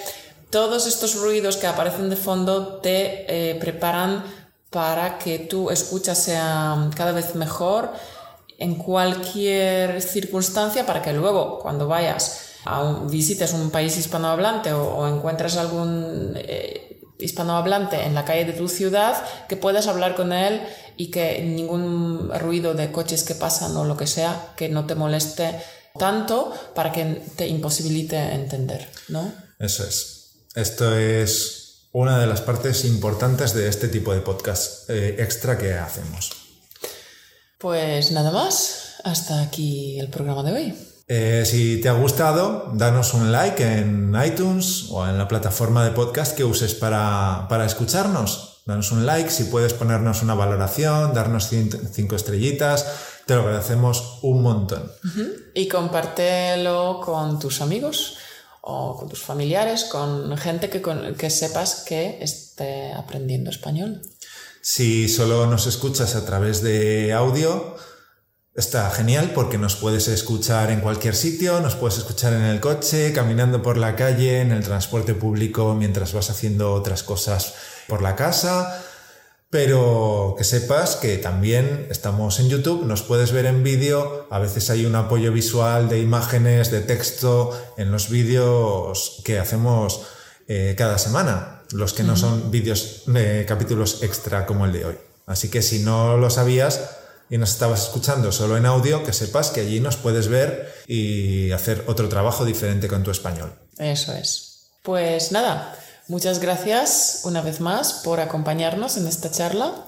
todos 0.51 0.87
estos 0.87 1.17
ruidos 1.17 1.57
que 1.57 1.67
aparecen 1.67 2.09
de 2.09 2.15
fondo 2.15 2.77
te 2.77 3.27
eh, 3.27 3.57
preparan 3.57 4.23
para 4.71 5.19
que 5.19 5.41
tu 5.41 5.71
escucha 5.71 6.15
sea 6.15 6.89
cada 6.95 7.11
vez 7.11 7.35
mejor 7.35 7.91
en 8.59 8.77
cualquier 8.77 10.01
circunstancia 10.01 10.87
para 10.87 11.03
que 11.03 11.13
luego 11.13 11.59
cuando 11.59 11.89
vayas 11.89 12.53
a 12.67 12.81
un, 12.81 13.11
visites 13.11 13.53
un 13.53 13.71
país 13.71 13.97
hispanohablante 13.97 14.73
o, 14.75 14.95
o 14.95 15.09
encuentres 15.09 15.57
algún 15.57 16.35
eh, 16.37 16.88
hispanohablante 17.19 18.05
en 18.05 18.15
la 18.15 18.25
calle 18.25 18.45
de 18.45 18.53
tu 18.53 18.69
ciudad, 18.69 19.25
que 19.49 19.57
puedas 19.57 19.87
hablar 19.87 20.15
con 20.15 20.33
él 20.33 20.63
y 20.97 21.11
que 21.11 21.43
ningún 21.43 22.31
ruido 22.41 22.75
de 22.75 22.93
coches 22.93 23.25
que 23.25 23.35
pasan 23.35 23.77
o 23.77 23.85
lo 23.85 23.97
que 23.97 24.07
sea, 24.07 24.53
que 24.57 24.69
no 24.69 24.87
te 24.87 24.95
moleste 24.95 25.55
tanto 25.99 26.53
para 26.75 26.93
que 26.93 27.05
te 27.37 27.47
imposibilite 27.49 28.17
entender, 28.17 28.89
¿no? 29.09 29.33
Eso 29.59 29.85
es. 29.85 30.31
Esto 30.55 30.97
es 30.97 31.89
una 31.93 32.19
de 32.19 32.27
las 32.27 32.41
partes 32.41 32.85
importantes 32.85 33.55
de 33.55 33.69
este 33.69 33.89
tipo 33.89 34.13
de 34.13 34.21
podcast 34.21 34.89
eh, 34.91 35.17
extra 35.19 35.59
que 35.59 35.75
hacemos. 35.75 36.31
Pues 37.59 38.13
nada 38.13 38.31
más. 38.31 38.85
Hasta 39.05 39.43
aquí 39.43 39.99
el 40.01 40.09
programa 40.09 40.43
de 40.43 40.53
hoy. 40.53 40.75
Eh, 41.11 41.45
si 41.47 41.81
te 41.81 41.89
ha 41.89 41.93
gustado, 41.93 42.71
danos 42.75 43.15
un 43.15 43.33
like 43.33 43.65
en 43.65 44.15
iTunes 44.25 44.89
o 44.91 45.07
en 45.09 45.17
la 45.17 45.27
plataforma 45.27 45.83
de 45.83 45.93
podcast 45.93 46.37
que 46.37 46.45
uses 46.45 46.75
para, 46.75 47.47
para 47.49 47.65
escucharnos. 47.65 48.61
Danos 48.67 48.93
un 48.93 49.07
like, 49.07 49.31
si 49.31 49.45
puedes 49.45 49.73
ponernos 49.73 50.23
una 50.23 50.35
valoración, 50.35 51.15
darnos 51.15 51.49
cinco 51.49 52.15
estrellitas, 52.15 52.87
te 53.25 53.35
lo 53.35 53.41
agradecemos 53.41 54.19
un 54.21 54.43
montón. 54.43 54.93
Y 55.55 55.67
compártelo 55.69 57.01
con 57.03 57.39
tus 57.39 57.63
amigos 57.63 58.19
o 58.61 58.95
con 58.99 59.09
tus 59.09 59.23
familiares, 59.23 59.85
con 59.85 60.37
gente 60.37 60.69
que, 60.69 60.83
que 61.17 61.31
sepas 61.31 61.85
que 61.89 62.19
esté 62.21 62.93
aprendiendo 62.93 63.49
español. 63.49 64.03
Si 64.61 65.09
solo 65.09 65.47
nos 65.47 65.67
escuchas 65.67 66.15
a 66.15 66.27
través 66.27 66.63
de 66.63 67.15
audio, 67.15 67.75
Está 68.55 68.91
genial 68.91 69.33
porque 69.35 69.57
nos 69.57 69.77
puedes 69.77 70.09
escuchar 70.09 70.71
en 70.71 70.81
cualquier 70.81 71.15
sitio, 71.15 71.61
nos 71.61 71.77
puedes 71.77 71.99
escuchar 71.99 72.33
en 72.33 72.43
el 72.43 72.61
coche, 72.61 73.13
caminando 73.13 73.63
por 73.63 73.77
la 73.77 73.95
calle, 73.95 74.41
en 74.41 74.51
el 74.51 74.65
transporte 74.65 75.15
público, 75.15 75.75
mientras 75.75 76.13
vas 76.13 76.31
haciendo 76.31 76.73
otras 76.73 77.05
cosas 77.05 77.55
por 77.87 78.03
la 78.03 78.17
casa. 78.17 78.83
Pero 79.51 80.35
que 80.37 80.45
sepas 80.45 80.97
que 80.97 81.17
también 81.17 81.87
estamos 81.89 82.39
en 82.39 82.51
YouTube, 82.51 82.85
nos 82.85 83.03
puedes 83.03 83.33
ver 83.33 83.47
en 83.47 83.63
vídeo, 83.63 84.27
a 84.31 84.39
veces 84.39 84.69
hay 84.69 84.85
un 84.85 84.95
apoyo 84.95 85.33
visual 85.33 85.89
de 85.89 86.01
imágenes, 86.01 86.71
de 86.71 86.83
texto 86.83 87.59
en 87.79 87.91
los 87.91 88.11
vídeos 88.11 89.23
que 89.25 89.39
hacemos 89.39 90.03
eh, 90.49 90.75
cada 90.77 90.99
semana, 90.99 91.63
los 91.73 91.95
que 91.95 92.03
no 92.03 92.15
son 92.17 92.51
vídeos 92.51 93.05
de 93.07 93.47
capítulos 93.47 94.03
extra 94.03 94.45
como 94.45 94.67
el 94.67 94.73
de 94.73 94.85
hoy. 94.85 94.95
Así 95.25 95.49
que 95.49 95.63
si 95.63 95.79
no 95.79 96.19
lo 96.19 96.29
sabías, 96.29 96.97
y 97.31 97.39
nos 97.39 97.51
estabas 97.51 97.85
escuchando 97.85 98.33
solo 98.33 98.57
en 98.57 98.67
audio, 98.67 99.05
que 99.05 99.13
sepas 99.13 99.51
que 99.51 99.61
allí 99.61 99.81
nos 99.81 99.97
puedes 99.97 100.29
ver 100.29 100.73
y 100.87 101.51
hacer 101.53 101.85
otro 101.87 102.09
trabajo 102.09 102.45
diferente 102.45 102.89
con 102.89 103.03
tu 103.03 103.11
español. 103.11 103.53
Eso 103.79 104.13
es. 104.15 104.71
Pues 104.83 105.33
nada, 105.33 105.77
muchas 106.09 106.41
gracias 106.41 107.21
una 107.25 107.43
vez 107.43 107.61
más 107.61 107.95
por 108.05 108.21
acompañarnos 108.21 108.97
en 108.97 109.07
esta 109.07 109.31
charla 109.31 109.85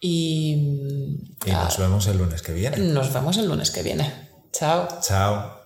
y... 0.00 1.26
Y 1.44 1.50
nos 1.50 1.78
vemos 1.78 2.06
el 2.06 2.18
lunes 2.18 2.42
que 2.42 2.52
viene. 2.52 2.76
Nos 2.78 3.12
vemos 3.12 3.36
el 3.36 3.48
lunes 3.48 3.70
que 3.70 3.82
viene. 3.82 4.28
Chao. 4.52 4.88
Chao. 5.00 5.59